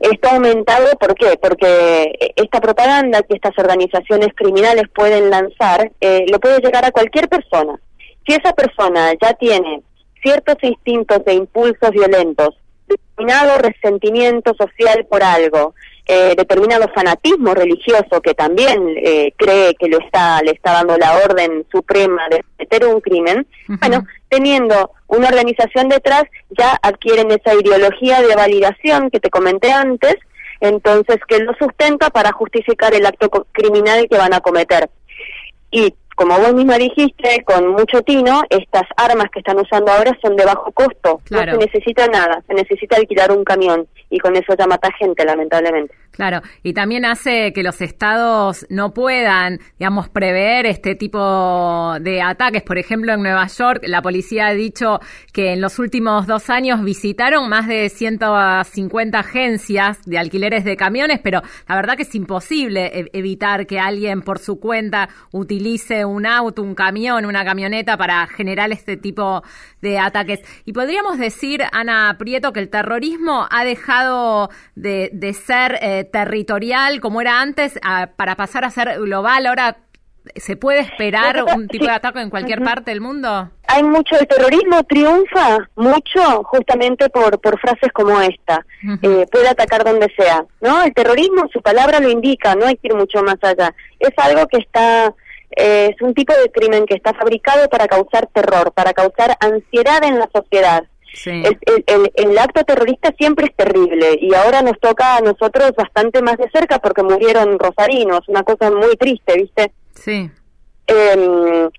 esto 0.00 0.28
ha 0.28 0.34
aumentado, 0.34 0.88
¿por 0.98 1.14
qué? 1.14 1.38
Porque 1.40 2.32
esta 2.36 2.60
propaganda 2.60 3.22
que 3.22 3.34
estas 3.34 3.56
organizaciones 3.58 4.28
criminales 4.34 4.84
pueden 4.94 5.30
lanzar, 5.30 5.92
eh, 6.00 6.24
lo 6.30 6.40
puede 6.40 6.60
llegar 6.60 6.84
a 6.84 6.92
cualquier 6.92 7.28
persona. 7.28 7.78
Si 8.26 8.32
esa 8.32 8.52
persona 8.52 9.12
ya 9.20 9.34
tiene 9.34 9.82
ciertos 10.22 10.56
instintos 10.62 11.20
e 11.26 11.34
impulsos 11.34 11.90
violentos, 11.90 12.56
determinado 12.88 13.58
resentimiento 13.58 14.54
social 14.54 15.06
por 15.06 15.22
algo, 15.22 15.74
eh, 16.06 16.34
determinado 16.36 16.88
fanatismo 16.94 17.54
religioso 17.54 18.20
que 18.20 18.34
también 18.34 18.94
eh, 18.96 19.32
cree 19.36 19.74
que 19.76 19.88
lo 19.88 19.98
está 20.00 20.42
le 20.42 20.50
está 20.50 20.72
dando 20.72 20.98
la 20.98 21.16
orden 21.18 21.64
suprema 21.70 22.28
de 22.28 22.42
cometer 22.56 22.86
un 22.86 23.00
crimen, 23.00 23.46
bueno, 23.80 24.04
teniendo 24.28 24.90
una 25.06 25.28
organización 25.28 25.88
detrás 25.88 26.24
ya 26.50 26.78
adquieren 26.82 27.30
esa 27.30 27.54
ideología 27.54 28.20
de 28.20 28.34
validación 28.34 29.10
que 29.10 29.20
te 29.20 29.30
comenté 29.30 29.70
antes, 29.70 30.16
entonces 30.60 31.18
que 31.28 31.38
lo 31.38 31.54
sustenta 31.54 32.10
para 32.10 32.32
justificar 32.32 32.94
el 32.94 33.06
acto 33.06 33.30
criminal 33.52 34.08
que 34.10 34.18
van 34.18 34.34
a 34.34 34.40
cometer. 34.40 34.90
Y 35.70 35.94
como 36.16 36.38
vos 36.38 36.52
misma 36.52 36.76
dijiste, 36.78 37.42
con 37.44 37.68
mucho 37.68 38.02
tino, 38.02 38.42
estas 38.50 38.84
armas 38.96 39.30
que 39.32 39.38
están 39.38 39.58
usando 39.58 39.90
ahora 39.90 40.16
son 40.20 40.36
de 40.36 40.44
bajo 40.44 40.70
costo. 40.72 41.20
No 41.30 41.38
se 41.38 41.56
necesita 41.56 42.06
nada, 42.06 42.42
se 42.46 42.54
necesita 42.54 42.96
alquilar 42.96 43.32
un 43.32 43.44
camión 43.44 43.86
y 44.12 44.18
con 44.18 44.36
eso 44.36 44.54
ya 44.58 44.66
mata 44.66 44.90
gente, 44.98 45.24
lamentablemente. 45.24 45.94
Claro, 46.10 46.42
y 46.62 46.74
también 46.74 47.06
hace 47.06 47.54
que 47.54 47.62
los 47.62 47.80
estados 47.80 48.66
no 48.68 48.92
puedan, 48.92 49.60
digamos, 49.78 50.10
prever 50.10 50.66
este 50.66 50.94
tipo 50.94 51.94
de 51.98 52.20
ataques. 52.20 52.62
Por 52.62 52.76
ejemplo, 52.76 53.14
en 53.14 53.22
Nueva 53.22 53.46
York, 53.46 53.82
la 53.86 54.02
policía 54.02 54.48
ha 54.48 54.52
dicho 54.52 55.00
que 55.32 55.54
en 55.54 55.62
los 55.62 55.78
últimos 55.78 56.26
dos 56.26 56.50
años 56.50 56.84
visitaron 56.84 57.48
más 57.48 57.66
de 57.66 57.88
150 57.88 59.18
agencias 59.18 60.02
de 60.04 60.18
alquileres 60.18 60.64
de 60.64 60.76
camiones, 60.76 61.18
pero 61.24 61.40
la 61.66 61.76
verdad 61.76 61.96
que 61.96 62.02
es 62.02 62.14
imposible 62.14 62.90
e-, 62.92 63.10
evitar 63.14 63.66
que 63.66 63.80
alguien 63.80 64.20
por 64.20 64.38
su 64.38 64.60
cuenta 64.60 65.08
utilice 65.30 66.04
un 66.04 66.26
auto, 66.26 66.62
un 66.62 66.74
camión, 66.74 67.24
una 67.24 67.46
camioneta 67.46 67.96
para 67.96 68.26
generar 68.26 68.70
este 68.72 68.98
tipo 68.98 69.42
de 69.80 69.98
ataques. 69.98 70.40
Y 70.66 70.74
podríamos 70.74 71.16
decir, 71.16 71.62
Ana 71.72 72.14
Prieto, 72.18 72.52
que 72.52 72.60
el 72.60 72.68
terrorismo 72.68 73.46
ha 73.50 73.64
dejado 73.64 74.01
de, 74.74 75.10
de 75.12 75.34
ser 75.34 75.78
eh, 75.80 76.04
territorial 76.04 77.00
como 77.00 77.20
era 77.20 77.40
antes 77.40 77.78
para 78.16 78.36
pasar 78.36 78.64
a 78.64 78.70
ser 78.70 78.98
global. 79.00 79.46
Ahora, 79.46 79.76
¿se 80.36 80.56
puede 80.56 80.80
esperar 80.80 81.44
un 81.54 81.68
tipo 81.68 81.86
de 81.86 81.92
ataque 81.92 82.20
en 82.20 82.30
cualquier 82.30 82.62
parte 82.62 82.90
del 82.90 83.00
mundo? 83.00 83.50
Hay 83.66 83.82
mucho, 83.82 84.18
el 84.18 84.26
terrorismo 84.26 84.82
triunfa 84.84 85.68
mucho 85.76 86.42
justamente 86.44 87.08
por, 87.08 87.40
por 87.40 87.58
frases 87.58 87.90
como 87.92 88.20
esta. 88.20 88.64
Eh, 89.02 89.26
puede 89.30 89.48
atacar 89.48 89.84
donde 89.84 90.12
sea, 90.16 90.44
¿no? 90.60 90.82
El 90.82 90.92
terrorismo, 90.92 91.48
su 91.52 91.60
palabra 91.60 92.00
lo 92.00 92.08
indica, 92.08 92.54
no 92.54 92.66
hay 92.66 92.76
que 92.76 92.88
ir 92.88 92.94
mucho 92.94 93.22
más 93.22 93.36
allá. 93.42 93.74
Es 93.98 94.12
algo 94.16 94.46
que 94.46 94.58
está 94.58 95.14
eh, 95.56 95.90
es 95.94 96.00
un 96.00 96.14
tipo 96.14 96.32
de 96.34 96.50
crimen 96.50 96.86
que 96.86 96.94
está 96.94 97.12
fabricado 97.12 97.68
para 97.68 97.86
causar 97.86 98.26
terror, 98.28 98.72
para 98.72 98.92
causar 98.92 99.36
ansiedad 99.40 100.02
en 100.04 100.18
la 100.18 100.28
sociedad. 100.32 100.84
El, 101.24 102.10
el, 102.14 102.38
acto 102.38 102.64
terrorista 102.64 103.14
siempre 103.18 103.46
es 103.46 103.54
terrible 103.54 104.18
y 104.18 104.34
ahora 104.34 104.62
nos 104.62 104.78
toca 104.80 105.16
a 105.16 105.20
nosotros 105.20 105.72
bastante 105.76 106.22
más 106.22 106.38
de 106.38 106.50
cerca 106.50 106.78
porque 106.78 107.02
murieron 107.02 107.58
rosarinos, 107.58 108.20
una 108.28 108.42
cosa 108.42 108.70
muy 108.70 108.96
triste, 108.96 109.36
¿viste? 109.36 109.72
Sí. 109.94 110.30
Em, 110.86 111.70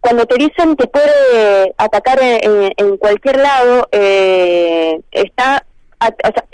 cuando 0.00 0.26
te 0.26 0.36
dicen 0.36 0.76
que 0.76 0.86
puede 0.86 1.74
atacar 1.78 2.18
en, 2.22 2.96
cualquier 2.98 3.38
lado, 3.38 3.88
eh, 3.92 5.00
está, 5.10 5.64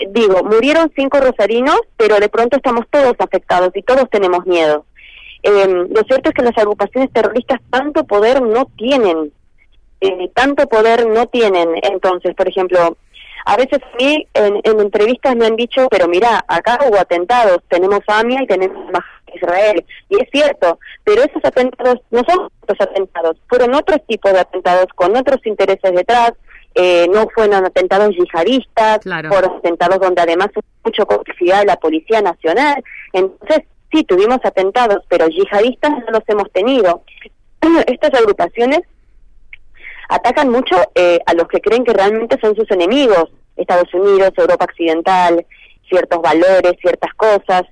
digo, 0.09 0.43
murieron 0.43 0.91
cinco 0.95 1.19
rosarinos, 1.19 1.79
pero 1.97 2.19
de 2.19 2.29
pronto 2.29 2.57
estamos 2.57 2.85
todos 2.89 3.15
afectados 3.19 3.71
y 3.75 3.83
todos 3.83 4.09
tenemos 4.09 4.45
miedo. 4.45 4.85
Eh, 5.43 5.67
lo 5.67 6.03
cierto 6.03 6.29
es 6.29 6.35
que 6.35 6.43
las 6.43 6.57
agrupaciones 6.57 7.11
terroristas 7.11 7.59
tanto 7.69 8.05
poder 8.05 8.41
no 8.41 8.65
tienen, 8.77 9.33
eh, 10.01 10.31
tanto 10.33 10.67
poder 10.67 11.07
no 11.07 11.27
tienen. 11.27 11.69
Entonces, 11.83 12.35
por 12.35 12.47
ejemplo, 12.47 12.97
a 13.45 13.55
veces 13.55 13.79
a 13.83 13.95
mí 13.97 14.27
en, 14.33 14.61
entrevistas 14.79 15.35
me 15.35 15.45
han 15.45 15.55
dicho, 15.55 15.87
pero 15.89 16.07
mira, 16.07 16.43
acá 16.47 16.79
hubo 16.87 16.99
atentados, 16.99 17.59
tenemos 17.69 17.99
AMIA 18.07 18.43
y 18.43 18.47
tenemos 18.47 19.03
Israel. 19.33 19.85
Y 20.09 20.21
es 20.21 20.29
cierto, 20.31 20.79
pero 21.03 21.23
esos 21.23 21.43
atentados 21.43 22.01
no 22.11 22.23
son 22.27 22.49
estos 22.61 22.87
atentados, 22.87 23.37
fueron 23.47 23.73
otros 23.75 23.99
tipos 24.07 24.33
de 24.33 24.39
atentados 24.39 24.87
con 24.95 25.15
otros 25.15 25.45
intereses 25.45 25.91
detrás. 25.93 26.33
Eh, 26.73 27.05
no 27.13 27.27
fueron 27.35 27.65
atentados 27.65 28.15
yihadistas, 28.15 29.01
fueron 29.03 29.57
atentados 29.57 29.99
donde 29.99 30.21
además 30.21 30.47
hay 30.55 30.61
mucho 30.85 31.05
complicidad 31.05 31.59
de 31.59 31.65
la 31.65 31.75
Policía 31.75 32.21
Nacional. 32.21 32.81
Entonces, 33.11 33.63
sí, 33.91 34.05
tuvimos 34.05 34.39
atentados, 34.41 35.03
pero 35.09 35.27
yihadistas 35.27 35.91
no 35.91 36.11
los 36.11 36.23
hemos 36.27 36.49
tenido. 36.53 37.03
Estas 37.87 38.13
agrupaciones 38.13 38.83
atacan 40.11 40.49
mucho 40.49 40.75
eh, 40.93 41.19
a 41.25 41.33
los 41.33 41.47
que 41.47 41.61
creen 41.61 41.85
que 41.85 41.93
realmente 41.93 42.37
son 42.41 42.53
sus 42.55 42.69
enemigos, 42.69 43.31
Estados 43.55 43.91
Unidos, 43.93 44.31
Europa 44.35 44.65
Occidental, 44.65 45.45
ciertos 45.89 46.21
valores, 46.21 46.73
ciertas 46.81 47.13
cosas. 47.15 47.63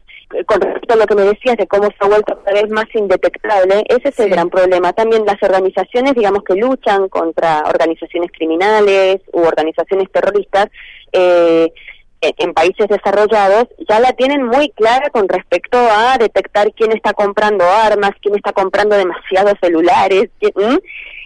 con 0.45 0.61
respecto 0.61 0.93
a 0.93 0.97
lo 0.97 1.07
que 1.07 1.15
me 1.15 1.23
decías 1.23 1.57
de 1.57 1.67
cómo 1.67 1.87
se 1.87 1.97
ha 1.99 2.07
vuelto 2.07 2.39
cada 2.43 2.61
vez 2.61 2.69
más 2.69 2.85
indetectable, 2.93 3.83
ese 3.89 4.09
es 4.09 4.19
el 4.19 4.29
gran 4.29 4.49
problema. 4.49 4.93
También 4.93 5.25
las 5.25 5.41
organizaciones, 5.41 6.13
digamos, 6.13 6.43
que 6.43 6.55
luchan 6.55 7.09
contra 7.09 7.63
organizaciones 7.67 8.31
criminales 8.31 9.21
u 9.33 9.41
organizaciones 9.41 10.09
terroristas, 10.11 10.67
eh, 11.11 11.73
en 12.21 12.53
países 12.53 12.87
desarrollados 12.87 13.67
ya 13.87 13.99
la 13.99 14.13
tienen 14.13 14.45
muy 14.45 14.69
clara 14.71 15.09
con 15.09 15.27
respecto 15.29 15.77
a 15.77 16.17
detectar 16.17 16.71
quién 16.73 16.91
está 16.91 17.13
comprando 17.13 17.63
armas, 17.65 18.11
quién 18.21 18.35
está 18.35 18.51
comprando 18.51 18.95
demasiados 18.97 19.53
celulares. 19.61 20.29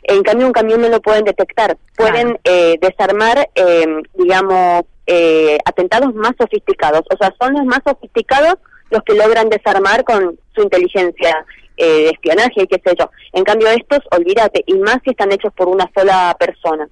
En 0.03 0.21
cambio, 0.23 0.47
un 0.47 0.53
camión 0.53 0.81
no 0.81 0.89
lo 0.89 1.01
pueden 1.01 1.23
detectar. 1.23 1.77
Pueden 1.95 2.39
eh, 2.43 2.77
desarmar, 2.81 3.49
eh, 3.55 3.85
digamos, 4.13 4.83
eh, 5.07 5.57
atentados 5.65 6.13
más 6.13 6.33
sofisticados. 6.37 7.01
O 7.09 7.17
sea, 7.17 7.33
son 7.39 7.53
los 7.53 7.65
más 7.65 7.79
sofisticados 7.85 8.55
los 8.89 9.01
que 9.03 9.15
logran 9.15 9.49
desarmar 9.49 10.03
con 10.03 10.37
su 10.53 10.61
inteligencia 10.61 11.45
de 11.75 12.09
espionaje 12.09 12.63
y 12.63 12.67
qué 12.67 12.79
sé 12.85 12.95
yo. 12.97 13.09
En 13.31 13.43
cambio, 13.43 13.67
estos, 13.69 13.99
olvídate, 14.11 14.63
y 14.67 14.75
más 14.75 14.97
si 15.03 15.09
están 15.09 15.31
hechos 15.31 15.51
por 15.53 15.67
una 15.67 15.89
sola 15.95 16.35
persona. 16.39 16.87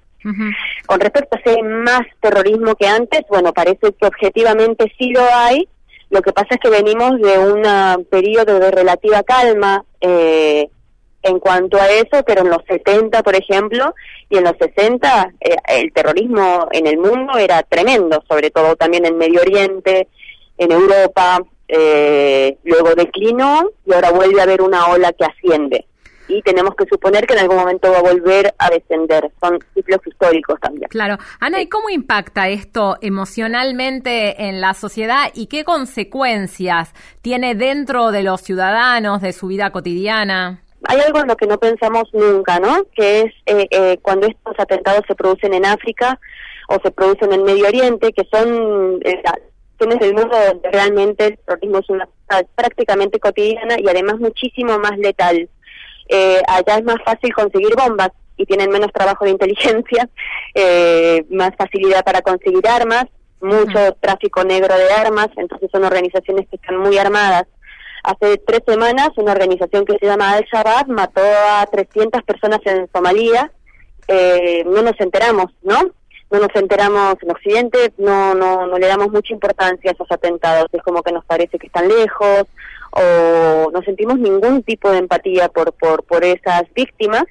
Con 0.86 1.00
respecto 1.00 1.36
a 1.36 1.42
si 1.42 1.50
hay 1.50 1.62
más 1.62 2.02
terrorismo 2.20 2.74
que 2.74 2.86
antes, 2.86 3.22
bueno, 3.28 3.52
parece 3.52 3.92
que 3.92 4.06
objetivamente 4.06 4.92
sí 4.98 5.10
lo 5.10 5.22
hay. 5.32 5.68
Lo 6.10 6.22
que 6.22 6.32
pasa 6.32 6.48
es 6.50 6.60
que 6.60 6.70
venimos 6.70 7.18
de 7.20 7.38
un 7.38 8.04
periodo 8.04 8.58
de 8.58 8.70
relativa 8.70 9.22
calma 9.22 9.84
eh, 10.00 10.68
en 11.22 11.38
cuanto 11.38 11.80
a 11.80 11.88
eso, 11.88 12.22
pero 12.26 12.42
en 12.42 12.50
los 12.50 12.62
70, 12.68 13.22
por 13.22 13.34
ejemplo, 13.34 13.94
y 14.28 14.36
en 14.36 14.44
los 14.44 14.54
60, 14.58 15.32
eh, 15.40 15.56
el 15.68 15.92
terrorismo 15.92 16.68
en 16.72 16.86
el 16.86 16.98
mundo 16.98 17.38
era 17.38 17.62
tremendo, 17.62 18.22
sobre 18.28 18.50
todo 18.50 18.76
también 18.76 19.06
en 19.06 19.16
Medio 19.16 19.40
Oriente, 19.40 20.08
en 20.58 20.72
Europa, 20.72 21.40
eh, 21.68 22.58
luego 22.64 22.94
declinó 22.94 23.70
y 23.86 23.94
ahora 23.94 24.10
vuelve 24.10 24.40
a 24.40 24.42
haber 24.42 24.60
una 24.60 24.88
ola 24.88 25.12
que 25.12 25.24
asciende 25.24 25.86
y 26.28 26.42
tenemos 26.42 26.74
que 26.74 26.84
suponer 26.86 27.26
que 27.26 27.34
en 27.34 27.40
algún 27.40 27.56
momento 27.56 27.90
va 27.90 27.98
a 27.98 28.02
volver 28.02 28.54
a 28.58 28.70
descender. 28.70 29.30
Son 29.40 29.58
ciclos 29.74 30.00
históricos 30.06 30.58
también. 30.60 30.88
Claro. 30.88 31.18
Ana, 31.40 31.60
¿y 31.60 31.68
cómo 31.68 31.90
impacta 31.90 32.48
esto 32.48 32.96
emocionalmente 33.00 34.48
en 34.48 34.60
la 34.60 34.74
sociedad 34.74 35.30
y 35.34 35.46
qué 35.46 35.64
consecuencias 35.64 36.94
tiene 37.20 37.54
dentro 37.54 38.10
de 38.10 38.22
los 38.22 38.40
ciudadanos, 38.40 39.20
de 39.20 39.32
su 39.32 39.48
vida 39.48 39.70
cotidiana? 39.70 40.62
Hay 40.84 40.98
algo 41.00 41.20
en 41.20 41.28
lo 41.28 41.36
que 41.36 41.46
no 41.46 41.58
pensamos 41.58 42.08
nunca, 42.12 42.58
¿no? 42.58 42.84
Que 42.94 43.20
es 43.20 43.32
eh, 43.46 43.68
eh, 43.70 43.98
cuando 44.02 44.26
estos 44.26 44.54
atentados 44.58 45.02
se 45.06 45.14
producen 45.14 45.54
en 45.54 45.64
África 45.64 46.18
o 46.68 46.78
se 46.82 46.90
producen 46.90 47.32
en 47.32 47.44
Medio 47.44 47.68
Oriente, 47.68 48.12
que 48.12 48.26
son 48.32 49.00
eh, 49.04 49.22
del 49.88 50.14
mundo 50.14 50.36
donde 50.46 50.70
realmente 50.70 51.26
el 51.26 51.38
terrorismo 51.38 51.78
es 51.78 51.90
una 51.90 52.08
prácticamente 52.54 53.18
cotidiana 53.18 53.76
y 53.78 53.88
además 53.88 54.18
muchísimo 54.18 54.78
más 54.78 54.96
letal. 54.98 55.48
Eh, 56.14 56.42
allá 56.46 56.76
es 56.76 56.84
más 56.84 56.98
fácil 57.06 57.32
conseguir 57.32 57.74
bombas 57.74 58.10
y 58.36 58.44
tienen 58.44 58.68
menos 58.68 58.92
trabajo 58.92 59.24
de 59.24 59.30
inteligencia, 59.30 60.10
eh, 60.54 61.24
más 61.30 61.52
facilidad 61.56 62.04
para 62.04 62.20
conseguir 62.20 62.68
armas, 62.68 63.06
mucho 63.40 63.96
tráfico 63.98 64.44
negro 64.44 64.76
de 64.76 64.92
armas, 64.92 65.28
entonces 65.36 65.70
son 65.72 65.84
organizaciones 65.84 66.46
que 66.48 66.56
están 66.56 66.76
muy 66.76 66.98
armadas. 66.98 67.44
Hace 68.04 68.36
tres 68.38 68.60
semanas 68.66 69.10
una 69.16 69.32
organización 69.32 69.86
que 69.86 69.96
se 69.98 70.06
llama 70.06 70.32
Al-Shabaab 70.32 70.88
mató 70.88 71.22
a 71.22 71.64
300 71.66 72.22
personas 72.24 72.60
en 72.66 72.90
Somalia, 72.92 73.50
eh, 74.06 74.64
no 74.66 74.82
nos 74.82 75.00
enteramos, 75.00 75.46
¿no? 75.62 75.78
No 76.30 76.40
nos 76.40 76.54
enteramos 76.54 77.14
en 77.22 77.30
Occidente, 77.30 77.92
no, 77.96 78.34
no, 78.34 78.66
no 78.66 78.78
le 78.78 78.86
damos 78.86 79.10
mucha 79.10 79.32
importancia 79.32 79.90
a 79.90 79.94
esos 79.94 80.10
atentados, 80.10 80.66
es 80.72 80.82
como 80.82 81.02
que 81.02 81.12
nos 81.12 81.24
parece 81.24 81.58
que 81.58 81.68
están 81.68 81.88
lejos 81.88 82.44
o 82.92 83.70
no 83.70 83.82
sentimos 83.82 84.18
ningún 84.18 84.62
tipo 84.62 84.90
de 84.90 84.98
empatía 84.98 85.48
por, 85.48 85.72
por, 85.72 86.04
por 86.04 86.24
esas 86.24 86.62
víctimas. 86.74 87.24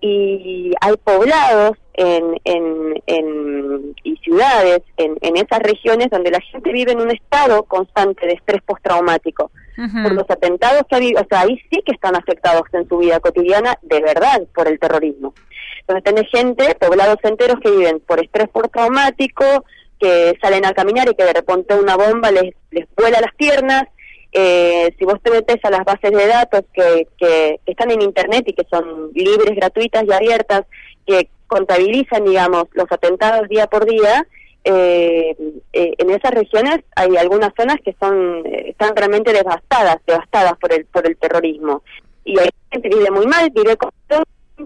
Y 0.00 0.72
hay 0.80 0.94
poblados 1.04 1.78
en, 1.94 2.40
en, 2.44 3.02
en, 3.06 3.94
y 4.02 4.16
ciudades 4.16 4.80
en, 4.96 5.16
en 5.20 5.36
esas 5.36 5.60
regiones 5.60 6.08
donde 6.10 6.30
la 6.30 6.40
gente 6.40 6.72
vive 6.72 6.92
en 6.92 7.00
un 7.00 7.10
estado 7.10 7.62
constante 7.64 8.26
de 8.26 8.32
estrés 8.32 8.62
postraumático. 8.62 9.50
Por 9.74 10.12
los 10.12 10.28
atentados 10.28 10.82
que 10.88 10.96
ha 10.96 11.20
o 11.22 11.26
sea, 11.28 11.40
ahí 11.40 11.58
sí 11.70 11.82
que 11.84 11.92
están 11.92 12.14
afectados 12.14 12.62
en 12.72 12.86
su 12.88 12.98
vida 12.98 13.20
cotidiana 13.20 13.78
de 13.82 14.00
verdad 14.00 14.42
por 14.54 14.68
el 14.68 14.78
terrorismo. 14.78 15.34
Entonces 15.80 16.04
tenés 16.04 16.30
gente, 16.30 16.76
poblados 16.78 17.16
enteros 17.22 17.58
que 17.58 17.70
viven 17.70 18.00
por 18.00 18.22
estrés 18.22 18.48
postraumático, 18.50 19.64
que 19.98 20.36
salen 20.42 20.66
a 20.66 20.74
caminar 20.74 21.08
y 21.08 21.14
que 21.14 21.24
de 21.24 21.32
repente 21.32 21.74
una 21.74 21.96
bomba 21.96 22.30
les, 22.30 22.54
les 22.70 22.86
vuela 22.96 23.20
las 23.20 23.34
piernas, 23.34 23.84
eh, 24.32 24.94
si 24.98 25.04
vos 25.04 25.20
te 25.22 25.30
metes 25.30 25.62
a 25.62 25.70
las 25.70 25.84
bases 25.84 26.10
de 26.10 26.26
datos 26.26 26.62
que, 26.72 27.06
que, 27.18 27.60
están 27.66 27.90
en 27.90 28.00
Internet 28.00 28.44
y 28.46 28.54
que 28.54 28.66
son 28.70 29.10
libres, 29.14 29.54
gratuitas 29.56 30.04
y 30.04 30.12
abiertas, 30.12 30.62
que 31.06 31.28
contabilizan, 31.46 32.24
digamos, 32.24 32.64
los 32.72 32.90
atentados 32.90 33.48
día 33.48 33.66
por 33.66 33.84
día, 33.84 34.26
eh, 34.64 35.36
eh, 35.72 35.94
en 35.98 36.10
esas 36.10 36.30
regiones 36.30 36.78
hay 36.94 37.16
algunas 37.16 37.52
zonas 37.56 37.76
que 37.84 37.94
son 38.00 38.42
están 38.46 38.94
realmente 38.96 39.32
devastadas, 39.32 39.96
devastadas 40.06 40.56
por 40.58 40.72
el 40.72 40.86
por 40.86 41.06
el 41.06 41.16
terrorismo. 41.16 41.82
Y 42.24 42.38
hay 42.38 42.48
gente 42.70 42.88
que 42.88 42.96
vive 42.96 43.10
muy 43.10 43.26
mal, 43.26 43.50
vive 43.50 43.76
con, 43.76 43.90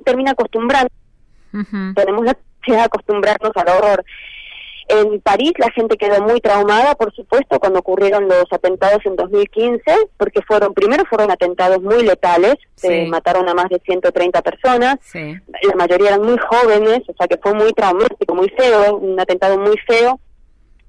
termina 0.05 0.33
acostumbrando. 0.33 0.91
Tenemos 1.95 2.25
la 2.25 2.37
de 2.67 2.81
acostumbrarnos 2.81 3.53
al 3.55 3.69
horror. 3.69 4.05
En 4.89 5.21
París 5.21 5.53
la 5.59 5.71
gente 5.73 5.97
quedó 5.97 6.23
muy 6.23 6.41
traumada, 6.41 6.95
por 6.95 7.13
supuesto, 7.13 7.59
cuando 7.59 7.81
ocurrieron 7.81 8.29
los 8.29 8.45
atentados 8.51 9.05
en 9.05 9.17
2015, 9.17 9.83
porque 10.17 10.43
fueron, 10.43 10.75
primero 10.75 11.05
fueron 11.07 11.31
atentados 11.31 11.83
muy 11.83 12.05
letales, 12.05 12.55
se 12.77 13.07
mataron 13.07 13.49
a 13.49 13.55
más 13.55 13.69
de 13.69 13.81
130 13.85 14.43
personas, 14.43 14.97
la 15.13 15.75
mayoría 15.77 16.11
eran 16.11 16.23
muy 16.23 16.39
jóvenes, 16.39 17.01
o 17.09 17.15
sea 17.19 17.27
que 17.27 17.37
fue 17.39 17.53
muy 17.55 17.73
traumático, 17.73 18.35
muy 18.35 18.49
feo, 18.51 18.97
un 18.97 19.19
atentado 19.19 19.59
muy 19.59 19.77
feo, 19.89 20.21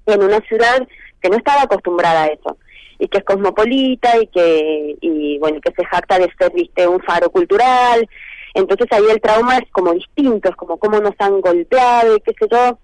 en 0.05 0.23
una 0.23 0.39
ciudad 0.41 0.87
que 1.21 1.29
no 1.29 1.37
estaba 1.37 1.63
acostumbrada 1.63 2.23
a 2.23 2.27
eso 2.27 2.57
y 2.99 3.07
que 3.07 3.19
es 3.19 3.23
cosmopolita 3.23 4.17
y 4.21 4.27
que 4.27 4.95
y 5.01 5.37
bueno 5.39 5.59
que 5.61 5.71
se 5.71 5.85
jacta 5.85 6.17
de 6.17 6.31
ser 6.37 6.51
viste 6.53 6.87
un 6.87 6.99
faro 7.01 7.29
cultural. 7.29 8.07
Entonces 8.53 8.87
ahí 8.91 9.03
el 9.11 9.21
trauma 9.21 9.57
es 9.57 9.69
como 9.71 9.93
distinto 9.93 10.49
es 10.49 10.55
como 10.55 10.77
cómo 10.77 10.99
nos 10.99 11.13
han 11.19 11.41
golpeado 11.41 12.15
y 12.15 12.21
qué 12.21 12.33
sé 12.39 12.47
yo 12.49 12.79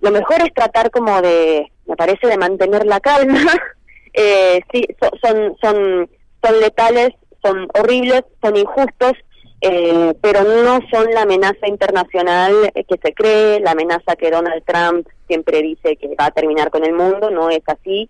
lo 0.00 0.10
mejor 0.10 0.36
es 0.42 0.52
tratar 0.54 0.90
como 0.90 1.20
de, 1.22 1.70
me 1.86 1.96
parece, 1.96 2.26
de 2.26 2.36
mantener 2.36 2.86
la 2.86 3.00
calma. 3.00 3.40
eh, 4.12 4.60
sí, 4.72 4.86
son, 5.22 5.56
son, 5.60 6.10
son 6.42 6.60
letales, 6.60 7.10
son 7.42 7.68
horribles, 7.74 8.22
son 8.42 8.56
injustos, 8.56 9.12
eh, 9.60 10.14
pero 10.20 10.42
no 10.42 10.80
son 10.90 11.12
la 11.12 11.22
amenaza 11.22 11.66
internacional 11.66 12.70
que 12.74 12.98
se 13.02 13.14
cree, 13.14 13.60
la 13.60 13.72
amenaza 13.72 14.16
que 14.16 14.30
Donald 14.30 14.62
Trump 14.64 15.08
siempre 15.26 15.62
dice 15.62 15.96
que 15.96 16.14
va 16.20 16.26
a 16.26 16.30
terminar 16.30 16.70
con 16.70 16.84
el 16.84 16.92
mundo, 16.92 17.30
no 17.30 17.50
es 17.50 17.62
así. 17.66 18.08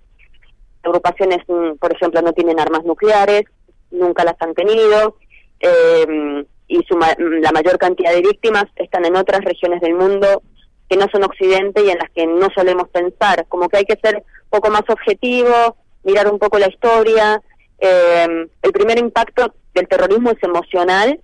Agrupaciones, 0.83 1.38
mm, 1.46 1.77
por 1.79 1.92
ejemplo, 1.92 2.20
no 2.22 2.33
tienen 2.33 2.61
armas 2.61 2.85
nucleares, 2.85 3.44
nunca 3.90 4.25
las 4.25 4.37
han 4.40 4.55
tenido, 4.55 5.16
eh, 5.61 6.44
y 6.68 6.83
su, 6.88 6.99
la 6.99 7.53
mayor 7.53 7.79
cantidad 7.79 8.12
de 8.12 8.22
víctimas 8.22 8.64
están 8.77 9.05
en 9.05 9.16
otras 9.16 9.44
regiones 9.44 9.81
del 9.81 9.94
mundo 9.94 10.42
que 10.88 10.96
no 10.96 11.07
son 11.11 11.25
occidente 11.25 11.85
y 11.85 11.90
en 11.90 11.99
las 11.99 12.11
que 12.11 12.27
no 12.27 12.49
solemos 12.55 12.88
pensar, 12.88 13.46
como 13.49 13.68
que 13.68 13.79
hay 13.79 13.85
que 13.85 13.99
ser 14.03 14.16
un 14.16 14.51
poco 14.51 14.70
más 14.70 14.83
objetivo, 14.88 15.77
mirar 16.05 16.31
un 16.31 16.38
poco 16.38 16.59
la 16.59 16.68
historia. 16.68 17.42
Eh, 17.79 18.46
el 18.62 18.72
primer 18.72 18.99
impacto 18.99 19.55
del 19.75 19.88
terrorismo 19.88 20.31
es 20.31 20.42
emocional. 20.42 21.20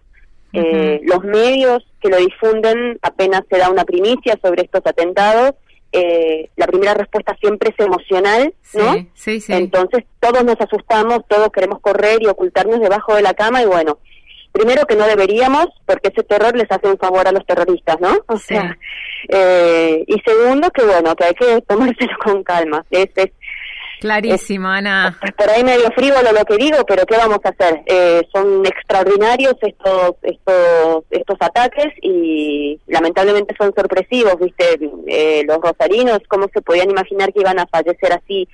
Eh, 0.54 1.00
los 1.04 1.24
medios 1.24 1.82
que 2.00 2.10
lo 2.10 2.18
difunden 2.18 2.98
apenas 3.00 3.42
se 3.48 3.56
da 3.56 3.70
una 3.70 3.84
primicia 3.84 4.38
sobre 4.42 4.62
estos 4.62 4.82
atentados. 4.84 5.54
Eh, 5.92 6.50
la 6.56 6.66
primera 6.66 6.94
respuesta 6.94 7.36
siempre 7.40 7.70
es 7.70 7.84
emocional, 7.84 8.54
¿no? 8.74 8.94
Sí, 9.14 9.40
sí. 9.40 9.52
Entonces 9.52 10.04
todos 10.20 10.44
nos 10.44 10.60
asustamos, 10.60 11.20
todos 11.28 11.50
queremos 11.50 11.80
correr 11.80 12.22
y 12.22 12.26
ocultarnos 12.26 12.80
debajo 12.80 13.14
de 13.14 13.22
la 13.22 13.34
cama 13.34 13.62
y 13.62 13.66
bueno, 13.66 13.98
primero 14.52 14.86
que 14.86 14.96
no 14.96 15.06
deberíamos, 15.06 15.66
porque 15.86 16.08
ese 16.08 16.22
terror 16.22 16.56
les 16.56 16.70
hace 16.70 16.86
un 16.86 16.98
favor 16.98 17.26
a 17.26 17.32
los 17.32 17.44
terroristas, 17.46 17.96
¿no? 18.00 18.18
O 18.26 18.36
sea, 18.38 18.76
eh, 19.28 20.04
y 20.06 20.20
segundo 20.20 20.70
que 20.70 20.84
bueno, 20.84 21.14
que 21.16 21.24
hay 21.24 21.34
que 21.34 21.60
tomárselo 21.62 22.16
con 22.22 22.42
calma. 22.44 22.84
Es, 22.90 23.08
es 23.16 23.30
Clarísimo, 24.02 24.66
Ana. 24.66 25.16
Pues 25.20 25.30
por 25.30 25.48
ahí 25.48 25.62
medio 25.62 25.88
frívolo 25.92 26.32
lo 26.32 26.44
que 26.44 26.56
digo, 26.56 26.78
pero 26.88 27.06
¿qué 27.06 27.16
vamos 27.16 27.38
a 27.44 27.50
hacer? 27.50 27.82
Eh, 27.86 28.22
son 28.34 28.66
extraordinarios 28.66 29.54
estos 29.62 30.16
estos 30.22 31.04
estos 31.08 31.36
ataques 31.38 31.86
y 32.02 32.80
lamentablemente 32.88 33.54
son 33.56 33.72
sorpresivos, 33.72 34.40
¿viste? 34.40 34.64
Eh, 35.06 35.44
los 35.46 35.58
rosarinos, 35.58 36.18
¿cómo 36.26 36.48
se 36.52 36.62
podían 36.62 36.90
imaginar 36.90 37.32
que 37.32 37.42
iban 37.42 37.60
a 37.60 37.66
fallecer 37.68 38.12
así 38.12 38.48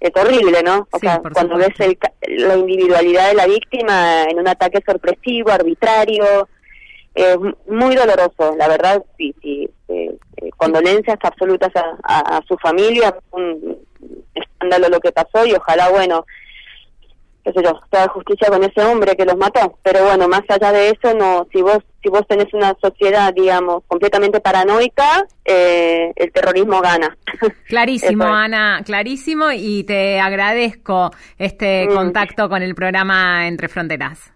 es 0.00 0.12
horrible, 0.14 0.62
¿no? 0.62 0.86
O 0.92 0.98
sea, 0.98 1.20
cuando 1.32 1.56
ves 1.56 1.78
el, 1.80 1.98
la 2.38 2.56
individualidad 2.56 3.28
de 3.28 3.34
la 3.34 3.46
víctima 3.46 4.24
en 4.24 4.38
un 4.38 4.48
ataque 4.48 4.82
sorpresivo, 4.86 5.50
arbitrario, 5.50 6.48
eh, 7.14 7.36
muy 7.66 7.96
doloroso, 7.96 8.54
la 8.56 8.68
verdad, 8.68 9.02
sí, 9.16 9.34
sí. 9.42 9.68
Eh, 9.88 10.16
eh, 10.36 10.50
condolencias 10.56 11.18
absolutas 11.22 11.72
a, 11.74 12.36
a, 12.36 12.42
su 12.46 12.56
familia, 12.58 13.16
un 13.32 13.78
escándalo 14.34 14.88
lo 14.88 15.00
que 15.00 15.12
pasó 15.12 15.44
y 15.46 15.54
ojalá, 15.54 15.88
bueno, 15.88 16.26
qué 17.42 17.52
sé 17.52 17.62
yo, 17.62 17.80
toda 17.90 18.08
justicia 18.08 18.48
con 18.48 18.62
ese 18.62 18.84
hombre 18.84 19.16
que 19.16 19.24
los 19.24 19.36
mató. 19.36 19.78
Pero 19.82 20.04
bueno, 20.04 20.28
más 20.28 20.42
allá 20.48 20.72
de 20.72 20.90
eso, 20.90 21.14
no, 21.14 21.46
si 21.52 21.62
vos 21.62 21.78
si 22.08 22.10
vos 22.10 22.26
tenés 22.26 22.52
una 22.54 22.74
sociedad, 22.80 23.34
digamos, 23.34 23.82
completamente 23.86 24.40
paranoica, 24.40 25.26
eh, 25.44 26.10
el 26.16 26.32
terrorismo 26.32 26.80
gana. 26.80 27.16
Clarísimo, 27.68 28.24
Ana, 28.24 28.80
clarísimo, 28.84 29.50
y 29.52 29.84
te 29.84 30.18
agradezco 30.20 31.10
este 31.36 31.86
mm. 31.86 31.94
contacto 31.94 32.48
con 32.48 32.62
el 32.62 32.74
programa 32.74 33.46
Entre 33.46 33.68
Fronteras. 33.68 34.32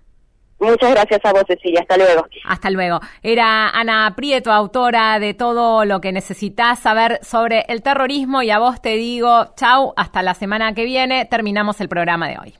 Muchas 0.60 0.90
gracias 0.90 1.20
a 1.24 1.32
vos, 1.32 1.44
Cecilia. 1.48 1.80
Hasta 1.80 1.96
luego. 1.96 2.26
Hasta 2.44 2.70
luego. 2.70 3.00
Era 3.22 3.70
Ana 3.70 4.12
Prieto, 4.14 4.52
autora 4.52 5.18
de 5.18 5.34
todo 5.34 5.84
lo 5.84 6.00
que 6.00 6.12
necesitas 6.12 6.78
saber 6.78 7.18
sobre 7.22 7.64
el 7.68 7.82
terrorismo. 7.82 8.42
Y 8.42 8.50
a 8.50 8.58
vos 8.58 8.80
te 8.80 8.90
digo, 8.90 9.46
chau, 9.56 9.92
hasta 9.96 10.22
la 10.22 10.34
semana 10.34 10.74
que 10.74 10.84
viene. 10.84 11.24
Terminamos 11.24 11.80
el 11.80 11.88
programa 11.88 12.28
de 12.28 12.38
hoy. 12.38 12.54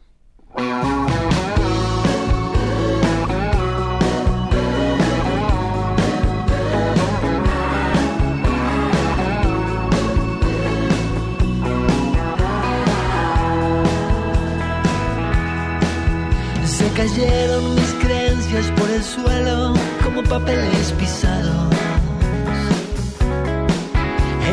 Por 18.71 18.91
el 18.91 19.03
suelo 19.03 19.75
como 20.03 20.23
papeles 20.23 20.93
pisados. 20.99 21.75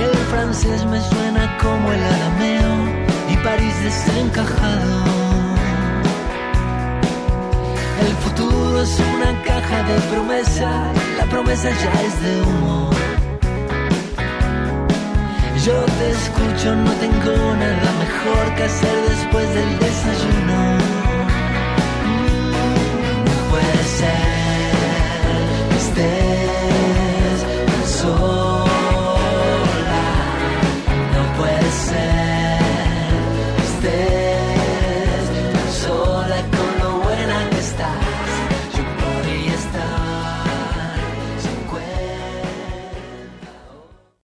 El 0.01 0.17
francés 0.31 0.85
me 0.85 0.99
suena 1.01 1.57
como 1.57 1.91
el 1.91 2.03
arameo 2.03 2.71
y 3.29 3.37
París 3.37 3.75
desencajado. 3.83 4.93
El 8.07 8.15
futuro 8.23 8.81
es 8.81 8.99
una 9.15 9.43
caja 9.43 9.83
de 9.83 9.99
promesa, 10.11 10.69
la 11.17 11.25
promesa 11.25 11.69
ya 11.69 12.01
es 12.01 12.21
de 12.23 12.41
humo. 12.41 12.89
Yo 15.65 15.85
te 15.97 16.09
escucho, 16.11 16.75
no 16.75 16.91
tengo 16.93 17.55
nada 17.55 17.89
mejor 18.03 18.55
que 18.55 18.63
hacer 18.63 18.95
después 19.09 19.53
del 19.53 19.79
desayuno. 19.79 20.38
sad 23.99 25.73
is 25.75 25.93
there. 25.93 26.98